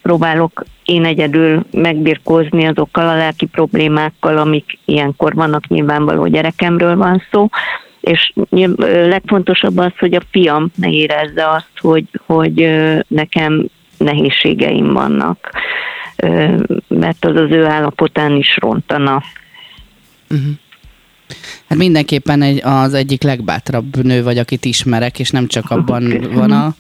próbálok 0.02 0.64
én 0.84 1.04
egyedül 1.04 1.64
megbirkózni 1.70 2.64
azokkal 2.66 3.08
a 3.08 3.16
lelki 3.16 3.46
problémákkal, 3.46 4.36
amik 4.36 4.78
ilyenkor 4.84 5.34
vannak, 5.34 5.66
nyilvánvaló 5.66 6.26
gyerekemről 6.26 6.96
van 6.96 7.22
szó, 7.30 7.48
és 8.00 8.32
legfontosabb 8.86 9.78
az, 9.78 9.92
hogy 9.98 10.14
a 10.14 10.22
fiam 10.30 10.70
ne 10.74 10.88
érezze 10.88 11.48
azt, 11.48 11.72
hogy, 11.80 12.04
hogy 12.26 12.70
nekem 13.08 13.66
nehézségeim 13.98 14.92
vannak 14.92 15.50
mert 16.88 17.24
az 17.24 17.36
az 17.36 17.50
ő 17.50 17.64
állapotán 17.64 18.36
is 18.36 18.56
rontana. 18.60 19.22
Uh-huh. 20.30 20.52
Hát 21.68 21.78
mindenképpen 21.78 22.42
egy, 22.42 22.60
az 22.64 22.94
egyik 22.94 23.22
legbátrabb 23.22 24.04
nő 24.04 24.22
vagy, 24.22 24.38
akit 24.38 24.64
ismerek, 24.64 25.18
és 25.18 25.30
nem 25.30 25.46
csak 25.46 25.70
abban 25.70 26.28
van 26.32 26.50
a 26.50 26.74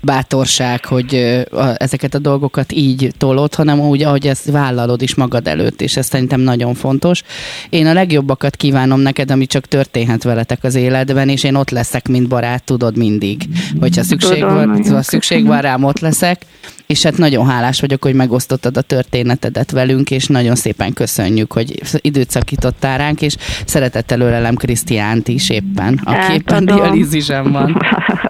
bátorság, 0.00 0.84
hogy 0.84 1.42
ezeket 1.76 2.14
a 2.14 2.18
dolgokat 2.18 2.72
így 2.72 3.12
tolod, 3.18 3.54
hanem 3.54 3.80
úgy, 3.80 4.02
ahogy 4.02 4.26
ezt 4.26 4.50
vállalod 4.50 5.02
is 5.02 5.14
magad 5.14 5.48
előtt, 5.48 5.80
és 5.80 5.96
ez 5.96 6.06
szerintem 6.06 6.40
nagyon 6.40 6.74
fontos. 6.74 7.22
Én 7.68 7.86
a 7.86 7.92
legjobbakat 7.92 8.56
kívánom 8.56 9.00
neked, 9.00 9.30
ami 9.30 9.46
csak 9.46 9.66
történhet 9.66 10.22
veletek 10.22 10.64
az 10.64 10.74
életben, 10.74 11.28
és 11.28 11.44
én 11.44 11.54
ott 11.54 11.70
leszek, 11.70 12.08
mint 12.08 12.28
barát, 12.28 12.64
tudod 12.64 12.96
mindig. 12.96 13.42
Hogyha 13.80 14.02
szükség, 14.02 14.42
van, 14.42 14.84
ha 14.88 15.02
szükség 15.02 15.46
van 15.46 15.60
rám, 15.60 15.84
ott 15.84 15.98
leszek, 15.98 16.42
és 16.86 17.02
hát 17.02 17.18
nagyon 17.18 17.46
hálás 17.46 17.80
vagyok, 17.80 18.02
hogy 18.02 18.14
megosztottad 18.14 18.76
a 18.76 18.80
történetedet 18.80 19.70
velünk, 19.70 20.10
és 20.10 20.26
nagyon 20.26 20.54
szépen 20.54 20.92
köszönjük, 20.92 21.52
hogy 21.52 21.82
időt 22.00 22.30
szakítottál 22.30 22.98
ránk, 22.98 23.22
és 23.22 23.36
szeretettel 23.64 24.20
ölelem 24.20 24.54
Krisztiánt 24.54 25.28
is 25.28 25.50
éppen, 25.50 26.00
aki 26.04 26.32
éppen 26.32 26.64
dialízisen 26.64 27.52
van. 27.52 27.76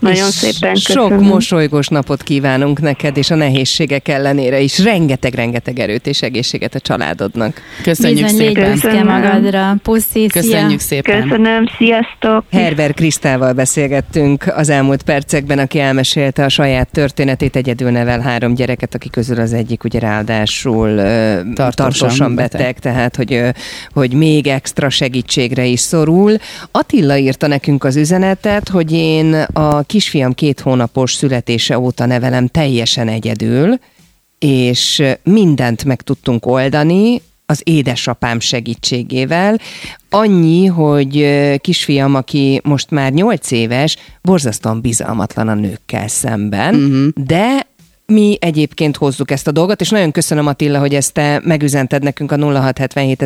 Nagyon 0.00 0.26
és 0.26 0.34
szépen 0.34 0.72
köszönöm. 0.72 1.08
Sok 1.08 1.20
mosolygós 1.20 1.88
napot 1.88 2.22
kívánunk 2.22 2.80
neked, 2.80 3.16
és 3.16 3.30
a 3.30 3.34
nehézségek 3.34 4.08
ellenére 4.08 4.60
is 4.60 4.78
rengeteg-rengeteg 4.78 5.78
erőt 5.78 6.06
és 6.06 6.22
egészséget 6.22 6.74
a 6.74 6.80
családodnak. 6.80 7.60
Köszönjük 7.82 8.24
Bizony, 8.24 8.38
szépen. 8.38 8.72
Köszönöm. 8.72 9.06
magadra. 9.06 9.76
Puszi, 9.82 10.26
Köszönjük 10.26 10.80
szia. 10.80 11.02
szépen. 11.02 11.22
Köszönöm, 11.22 11.64
sziasztok. 11.78 12.44
Herber 12.50 12.94
Krisztával 12.94 13.52
beszélgettünk 13.52 14.52
az 14.56 14.68
elmúlt 14.68 15.02
percekben, 15.02 15.58
aki 15.58 15.78
elmesélte 15.78 16.44
a 16.44 16.48
saját 16.48 16.88
történetét, 16.92 17.56
egyedül 17.56 17.90
nevel 17.90 18.20
három 18.20 18.54
gyereket, 18.54 18.94
aki 18.94 19.10
közül 19.10 19.40
az 19.40 19.52
egyik 19.52 19.84
ugye 19.84 19.98
ráadásul 19.98 20.96
tartósan, 20.96 21.74
tartósan 21.74 22.34
beteg, 22.34 22.60
beteg, 22.60 22.78
tehát 22.78 23.16
hogy, 23.16 23.42
hogy 23.92 24.12
még 24.12 24.46
extra 24.46 24.90
segítségre 24.90 25.64
is 25.64 25.80
szorul. 25.80 26.36
Attila 26.70 27.16
írta 27.16 27.46
nekünk 27.46 27.84
az 27.84 27.96
üzenetet, 27.96 28.68
hogy 28.68 28.92
én 28.92 29.34
a 29.52 29.82
kisfiam 29.90 30.32
két 30.32 30.60
hónapos 30.60 31.12
születése 31.12 31.78
óta 31.78 32.06
nevelem 32.06 32.46
teljesen 32.46 33.08
egyedül, 33.08 33.78
és 34.38 35.02
mindent 35.22 35.84
meg 35.84 36.02
tudtunk 36.02 36.46
oldani, 36.46 37.22
az 37.46 37.60
édesapám 37.64 38.40
segítségével. 38.40 39.58
Annyi, 40.10 40.66
hogy 40.66 41.26
kisfiam, 41.60 42.14
aki 42.14 42.60
most 42.64 42.90
már 42.90 43.12
8 43.12 43.50
éves, 43.50 43.96
borzasztóan 44.22 44.80
bizalmatlan 44.80 45.48
a 45.48 45.54
nőkkel 45.54 46.08
szemben, 46.08 46.74
uh-huh. 46.74 47.24
de 47.26 47.66
mi 48.10 48.38
egyébként 48.40 48.96
hozzuk 48.96 49.30
ezt 49.30 49.46
a 49.46 49.50
dolgot, 49.50 49.80
és 49.80 49.88
nagyon 49.88 50.10
köszönöm 50.10 50.46
Attila, 50.46 50.78
hogy 50.78 50.94
ezt 50.94 51.12
te 51.12 51.40
megüzented 51.44 52.02
nekünk 52.02 52.32
a 52.32 52.36
0677 52.36 53.20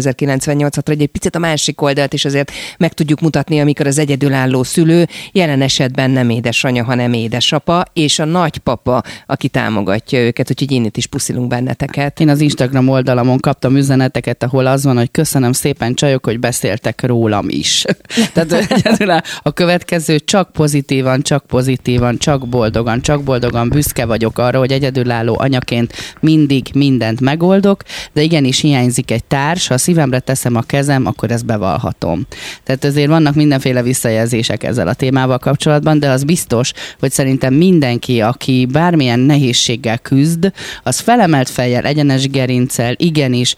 hogy 0.84 1.00
egy 1.00 1.06
picit 1.06 1.34
a 1.34 1.38
másik 1.38 1.82
oldalt 1.82 2.12
is 2.12 2.24
azért 2.24 2.52
meg 2.78 2.92
tudjuk 2.92 3.20
mutatni, 3.20 3.60
amikor 3.60 3.86
az 3.86 3.98
egyedülálló 3.98 4.62
szülő 4.62 5.06
jelen 5.32 5.62
esetben 5.62 6.10
nem 6.10 6.30
édesanyja, 6.30 6.84
hanem 6.84 7.12
édesapa, 7.12 7.84
és 7.92 8.18
a 8.18 8.24
nagypapa, 8.24 9.02
aki 9.26 9.48
támogatja 9.48 10.18
őket, 10.18 10.50
úgyhogy 10.50 10.72
én 10.72 10.84
itt 10.84 10.96
is 10.96 11.06
puszilunk 11.06 11.48
benneteket. 11.48 12.20
Én 12.20 12.28
az 12.28 12.40
Instagram 12.40 12.88
oldalamon 12.88 13.38
kaptam 13.38 13.76
üzeneteket, 13.76 14.42
ahol 14.42 14.66
az 14.66 14.84
van, 14.84 14.96
hogy 14.96 15.10
köszönöm 15.10 15.52
szépen 15.52 15.94
csajok, 15.94 16.24
hogy 16.24 16.40
beszéltek 16.40 17.02
rólam 17.02 17.46
is. 17.48 17.84
Tehát 18.34 19.24
a 19.42 19.52
következő 19.52 20.18
csak 20.18 20.52
pozitívan, 20.52 21.22
csak 21.22 21.46
pozitívan, 21.46 22.18
csak 22.18 22.48
boldogan, 22.48 23.00
csak 23.00 23.22
boldogan 23.22 23.68
büszke 23.68 24.04
vagyok 24.04 24.38
arra, 24.38 24.58
hogy 24.58 24.72
egyedülálló 24.74 25.36
anyaként 25.38 25.92
mindig 26.20 26.66
mindent 26.74 27.20
megoldok, 27.20 27.82
de 28.12 28.22
igenis 28.22 28.60
hiányzik 28.60 29.10
egy 29.10 29.24
társ, 29.24 29.66
ha 29.66 29.74
a 29.74 29.78
szívemre 29.78 30.18
teszem 30.18 30.56
a 30.56 30.60
kezem, 30.60 31.06
akkor 31.06 31.30
ezt 31.30 31.46
bevallhatom. 31.46 32.26
Tehát 32.62 32.84
azért 32.84 33.08
vannak 33.08 33.34
mindenféle 33.34 33.82
visszajelzések 33.82 34.62
ezzel 34.62 34.88
a 34.88 34.94
témával 34.94 35.38
kapcsolatban, 35.38 35.98
de 35.98 36.10
az 36.10 36.24
biztos, 36.24 36.72
hogy 36.98 37.10
szerintem 37.10 37.54
mindenki, 37.54 38.20
aki 38.20 38.66
bármilyen 38.72 39.20
nehézséggel 39.20 39.98
küzd, 39.98 40.52
az 40.82 40.98
felemelt 40.98 41.48
fejjel, 41.48 41.84
egyenes 41.84 42.28
gerincel, 42.28 42.94
igenis, 42.96 43.54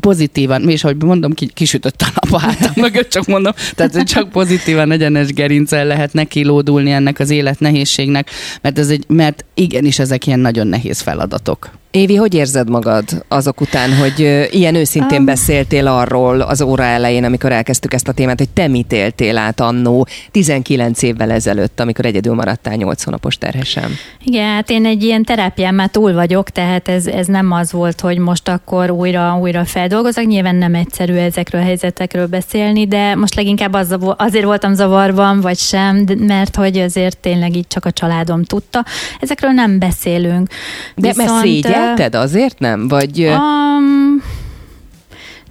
pozitívan, 0.00 0.68
és 0.68 0.84
ahogy 0.84 1.02
mondom, 1.02 1.32
kisütött 1.54 2.02
a 2.02 2.06
nap 2.14 2.32
a 2.32 2.38
hátam 2.38 2.72
mögött, 2.84 3.08
csak 3.08 3.26
mondom, 3.26 3.52
tehát 3.74 4.02
csak 4.02 4.28
pozitívan, 4.28 4.90
egyenes 4.90 5.32
gerincel 5.32 5.86
lehet 5.86 6.12
neki 6.12 6.44
lódulni 6.44 6.90
ennek 6.90 7.18
az 7.18 7.30
élet 7.30 7.60
nehézségnek, 7.60 8.30
mert, 8.60 8.78
ez 8.78 8.88
egy, 8.88 9.04
mert 9.08 9.44
igenis 9.54 9.98
ezek 9.98 10.26
ilyen 10.26 10.40
nagyon 10.46 10.66
nehéz 10.66 11.00
feladatok. 11.00 11.70
Évi, 11.96 12.14
hogy 12.14 12.34
érzed 12.34 12.70
magad 12.70 13.04
azok 13.28 13.60
után, 13.60 13.96
hogy 13.96 14.46
ilyen 14.50 14.74
őszintén 14.74 15.18
um, 15.18 15.24
beszéltél 15.24 15.86
arról 15.86 16.40
az 16.40 16.62
óra 16.62 16.82
elején, 16.82 17.24
amikor 17.24 17.52
elkezdtük 17.52 17.94
ezt 17.94 18.08
a 18.08 18.12
témát, 18.12 18.38
hogy 18.38 18.48
te 18.48 18.68
mit 18.68 18.92
éltél 18.92 19.38
át 19.38 19.60
annó 19.60 20.06
19 20.30 21.02
évvel 21.02 21.30
ezelőtt, 21.30 21.80
amikor 21.80 22.04
egyedül 22.04 22.34
maradtál 22.34 22.74
8 22.74 23.02
hónapos 23.02 23.38
terhesem? 23.38 23.90
Igen, 24.24 24.54
hát 24.54 24.70
én 24.70 24.86
egy 24.86 25.02
ilyen 25.02 25.24
terápián 25.24 25.74
már 25.74 25.88
túl 25.88 26.12
vagyok, 26.12 26.50
tehát 26.50 26.88
ez, 26.88 27.06
ez 27.06 27.26
nem 27.26 27.52
az 27.52 27.72
volt, 27.72 28.00
hogy 28.00 28.18
most 28.18 28.48
akkor 28.48 28.90
újra, 28.90 29.38
újra 29.40 29.64
feldolgozok. 29.64 30.26
Nyilván 30.26 30.56
nem 30.56 30.74
egyszerű 30.74 31.14
ezekről 31.14 31.60
a 31.60 31.64
helyzetekről 31.64 32.26
beszélni, 32.26 32.86
de 32.86 33.14
most 33.14 33.34
leginkább 33.34 33.72
az, 33.72 33.96
azért 34.16 34.44
voltam 34.44 34.74
zavarban, 34.74 35.40
vagy 35.40 35.58
sem, 35.58 36.06
mert 36.18 36.56
hogy 36.56 36.78
azért 36.78 37.18
tényleg 37.18 37.56
így 37.56 37.66
csak 37.68 37.84
a 37.84 37.90
családom 37.90 38.44
tudta. 38.44 38.84
Ezekről 39.20 39.50
nem 39.50 39.78
beszélünk. 39.78 40.48
De 40.94 41.08
Viszont, 41.08 41.28
mert 41.28 41.85
Érted? 41.88 42.14
Azért 42.14 42.58
nem? 42.58 42.88
Vagy... 42.88 43.20
Um, 43.24 43.95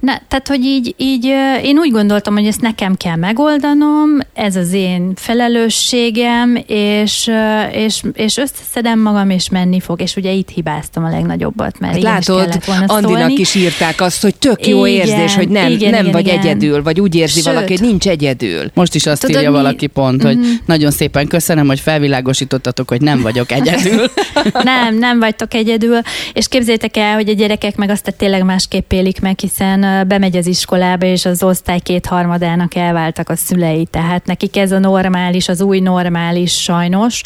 ne, 0.00 0.18
tehát, 0.28 0.48
hogy 0.48 0.64
így, 0.64 0.94
így 0.96 1.24
én 1.62 1.78
úgy 1.78 1.90
gondoltam, 1.90 2.34
hogy 2.34 2.46
ezt 2.46 2.60
nekem 2.60 2.96
kell 2.96 3.16
megoldanom, 3.16 4.08
ez 4.34 4.56
az 4.56 4.72
én 4.72 5.12
felelősségem, 5.14 6.62
és, 6.66 7.30
és, 7.72 8.02
és 8.12 8.36
összeszedem 8.36 9.00
magam, 9.00 9.30
és 9.30 9.48
menni 9.48 9.80
fog. 9.80 10.00
És 10.00 10.16
ugye 10.16 10.32
itt 10.32 10.48
hibáztam 10.48 11.04
a 11.04 11.08
legnagyobbat, 11.08 11.78
mert 11.78 11.92
hát 11.92 12.02
látod, 12.02 12.54
is 12.58 12.66
volna 12.66 12.84
Andinak 12.86 13.18
szólni. 13.18 13.34
is 13.34 13.54
írták 13.54 14.00
azt, 14.00 14.22
hogy 14.22 14.34
tök 14.34 14.66
jó 14.66 14.84
igen, 14.84 15.06
érzés, 15.06 15.34
hogy 15.34 15.48
nem, 15.48 15.70
igen, 15.70 15.90
nem 15.90 16.00
igen, 16.00 16.12
vagy 16.12 16.26
igen. 16.26 16.38
egyedül, 16.38 16.82
vagy 16.82 17.00
úgy 17.00 17.14
érzi 17.14 17.40
Sőt, 17.40 17.44
valaki, 17.44 17.76
hogy 17.76 17.86
nincs 17.86 18.08
egyedül. 18.08 18.70
Most 18.74 18.94
is 18.94 19.06
azt 19.06 19.20
Tudod, 19.20 19.36
írja 19.36 19.50
mi? 19.50 19.56
valaki 19.56 19.86
pont, 19.86 20.22
hogy 20.22 20.36
mm-hmm. 20.36 20.50
nagyon 20.66 20.90
szépen 20.90 21.26
köszönöm, 21.26 21.66
hogy 21.66 21.80
felvilágosítottatok, 21.80 22.88
hogy 22.88 23.00
nem 23.00 23.20
vagyok 23.22 23.52
egyedül. 23.52 24.10
nem, 24.62 24.98
nem 24.98 25.18
vagytok 25.18 25.54
egyedül, 25.54 25.98
és 26.32 26.48
képzétek 26.48 26.96
el, 26.96 27.14
hogy 27.14 27.28
a 27.28 27.32
gyerekek 27.32 27.76
meg 27.76 27.90
azt 27.90 28.14
tényleg 28.16 28.44
másképp 28.44 28.92
élik 28.92 29.20
meg, 29.20 29.38
hiszen 29.38 29.85
bemegy 30.06 30.36
az 30.36 30.46
iskolába, 30.46 31.06
és 31.06 31.24
az 31.24 31.42
osztály 31.42 31.78
kétharmadának 31.78 32.74
elváltak 32.74 33.28
a 33.28 33.36
szülei, 33.36 33.86
tehát 33.90 34.26
nekik 34.26 34.56
ez 34.56 34.72
a 34.72 34.78
normális, 34.78 35.48
az 35.48 35.60
új 35.60 35.80
normális 35.80 36.62
sajnos. 36.62 37.22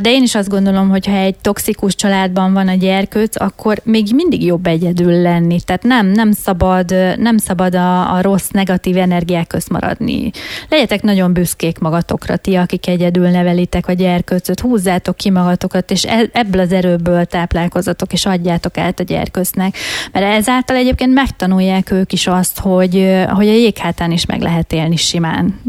De 0.00 0.10
én 0.10 0.22
is 0.22 0.34
azt 0.34 0.48
gondolom, 0.48 0.88
hogy 0.88 1.06
ha 1.06 1.16
egy 1.16 1.36
toxikus 1.36 1.94
családban 1.94 2.52
van 2.52 2.68
a 2.68 2.74
gyerkőc, 2.74 3.40
akkor 3.40 3.80
még 3.84 4.06
mindig 4.14 4.44
jobb 4.44 4.66
egyedül 4.66 5.22
lenni. 5.22 5.60
Tehát 5.60 5.82
nem, 5.82 6.06
nem 6.06 6.32
szabad, 6.32 6.90
nem 7.18 7.38
szabad 7.38 7.74
a, 7.74 8.14
a 8.14 8.22
rossz, 8.22 8.48
negatív 8.48 8.96
energiák 8.96 9.46
közt 9.46 9.70
maradni. 9.70 10.30
Legyetek 10.68 11.02
nagyon 11.02 11.32
büszkék 11.32 11.78
magatokra, 11.78 12.36
ti, 12.36 12.54
akik 12.54 12.88
egyedül 12.88 13.28
nevelitek 13.28 13.88
a 13.88 13.92
gyerkőcöt, 13.92 14.60
húzzátok 14.60 15.16
ki 15.16 15.30
magatokat, 15.30 15.90
és 15.90 16.04
e, 16.04 16.28
ebből 16.32 16.60
az 16.60 16.72
erőből 16.72 17.24
táplálkozatok, 17.24 18.12
és 18.12 18.26
adjátok 18.26 18.78
át 18.78 19.00
a 19.00 19.02
gyerkőcnek. 19.02 19.76
Mert 20.12 20.26
ezáltal 20.26 20.76
egyébként 20.76 21.12
megtanulják 21.14 21.56
megtanulják 21.58 21.90
ők 21.90 22.12
is 22.12 22.26
azt, 22.26 22.58
hogy, 22.58 23.24
hogy 23.28 23.48
a 23.48 23.52
jéghátán 23.52 24.12
is 24.12 24.26
meg 24.26 24.40
lehet 24.40 24.72
élni 24.72 24.96
simán. 24.96 25.60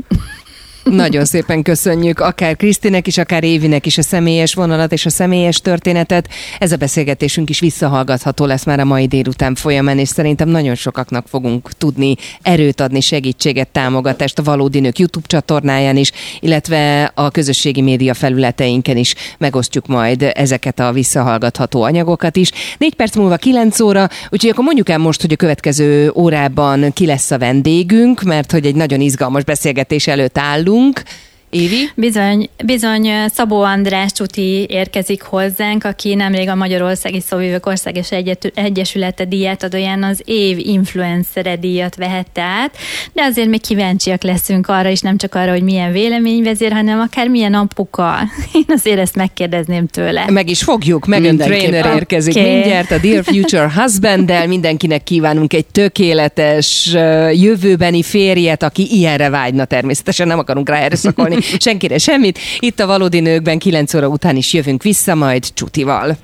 Nagyon 0.83 1.25
szépen 1.25 1.61
köszönjük 1.61 2.19
akár 2.19 2.55
Krisztinek 2.55 3.07
is, 3.07 3.17
akár 3.17 3.43
Évinek 3.43 3.85
is 3.85 3.97
a 3.97 4.01
személyes 4.01 4.53
vonalat 4.53 4.91
és 4.91 5.05
a 5.05 5.09
személyes 5.09 5.61
történetet. 5.61 6.29
Ez 6.59 6.71
a 6.71 6.75
beszélgetésünk 6.75 7.49
is 7.49 7.59
visszahallgatható 7.59 8.45
lesz 8.45 8.65
már 8.65 8.79
a 8.79 8.85
mai 8.85 9.07
délután 9.07 9.55
folyamán, 9.55 9.99
és 9.99 10.07
szerintem 10.07 10.49
nagyon 10.49 10.75
sokaknak 10.75 11.27
fogunk 11.27 11.71
tudni 11.71 12.15
erőt 12.41 12.81
adni, 12.81 13.01
segítséget, 13.01 13.67
támogatást 13.67 14.39
a 14.39 14.43
Valódi 14.43 14.79
Nők 14.79 14.99
YouTube 14.99 15.27
csatornáján 15.27 15.97
is, 15.97 16.11
illetve 16.39 17.11
a 17.15 17.29
közösségi 17.29 17.81
média 17.81 18.13
felületeinken 18.13 18.97
is 18.97 19.15
megosztjuk 19.37 19.87
majd 19.87 20.31
ezeket 20.33 20.79
a 20.79 20.91
visszahallgatható 20.91 21.81
anyagokat 21.81 22.35
is. 22.35 22.51
Négy 22.77 22.95
perc 22.95 23.15
múlva 23.15 23.35
9 23.35 23.79
óra, 23.79 24.09
úgyhogy 24.29 24.49
akkor 24.49 24.63
mondjuk 24.63 24.89
el 24.89 24.97
most, 24.97 25.21
hogy 25.21 25.31
a 25.31 25.35
következő 25.35 26.11
órában 26.15 26.93
ki 26.93 27.05
lesz 27.05 27.31
a 27.31 27.37
vendégünk, 27.37 28.21
mert 28.21 28.51
hogy 28.51 28.65
egy 28.65 28.75
nagyon 28.75 29.01
izgalmas 29.01 29.43
beszélgetés 29.43 30.07
előtt 30.07 30.37
állunk, 30.37 30.67
állunk. 30.69 31.03
Évi? 31.49 31.89
Bizony, 31.95 32.49
bizony 32.65 33.09
Szabó 33.33 33.61
András 33.61 34.11
Csuti 34.11 34.65
érkezik 34.69 35.21
hozzánk, 35.21 35.83
aki 35.83 36.15
nemrég 36.15 36.49
a 36.49 36.55
Magyarországi 36.55 37.21
Szóvivők 37.21 37.65
Országos 37.65 38.09
Egyesülete 38.53 39.25
díját 39.25 39.63
adóján 39.63 40.03
az 40.03 40.21
év 40.25 40.57
influencere 40.57 41.55
díjat 41.55 41.95
vehette 41.95 42.41
át, 42.41 42.77
de 43.13 43.23
azért 43.23 43.47
még 43.47 43.61
kíváncsiak 43.61 44.23
leszünk 44.23 44.67
arra 44.67 44.89
is, 44.89 44.99
nem 44.99 45.17
csak 45.17 45.35
arra, 45.35 45.51
hogy 45.51 45.63
milyen 45.63 45.91
véleményvezér, 45.91 46.71
hanem 46.71 46.99
akár 46.99 47.27
milyen 47.27 47.53
apuka. 47.53 48.17
Én 48.53 48.65
azért 48.67 48.99
ezt 48.99 49.15
megkérdezném 49.15 49.87
tőle. 49.87 50.25
Meg 50.29 50.49
is 50.49 50.63
fogjuk, 50.63 51.05
Megan 51.05 51.37
Trainer 51.37 51.95
érkezik 51.95 52.35
okay. 52.35 52.53
mindjárt 52.53 52.91
a 52.91 52.97
Dear 52.97 53.23
Future 53.23 53.71
Husband-del. 53.81 54.47
Mindenkinek 54.47 55.03
kívánunk 55.03 55.53
egy 55.53 55.65
tökéletes 55.65 56.89
jövőbeni 57.33 58.03
férjet, 58.03 58.63
aki 58.63 58.87
ilyenre 58.91 59.29
vágyna 59.29 59.65
természetesen, 59.65 60.27
nem 60.27 60.39
akarunk 60.39 60.69
rá 60.69 60.77
erőszakolni 60.77 61.37
senkire 61.65 61.97
semmit. 61.97 62.39
Itt 62.59 62.79
a 62.79 62.87
Valódi 62.87 63.19
Nőkben 63.19 63.57
9 63.57 63.93
óra 63.93 64.07
után 64.07 64.35
is 64.35 64.53
jövünk 64.53 64.83
vissza, 64.83 65.15
majd 65.15 65.53
Csutival. 65.53 66.17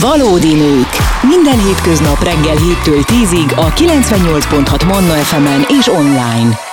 Valódi 0.00 0.54
Nők. 0.54 0.88
Minden 1.28 1.64
hétköznap 1.66 2.22
reggel 2.22 2.56
7-től 2.56 3.04
10-ig 3.06 3.56
a 3.56 3.72
98.6 3.72 4.86
Manna 4.86 5.14
FM-en 5.14 5.66
és 5.78 5.88
online. 5.88 6.63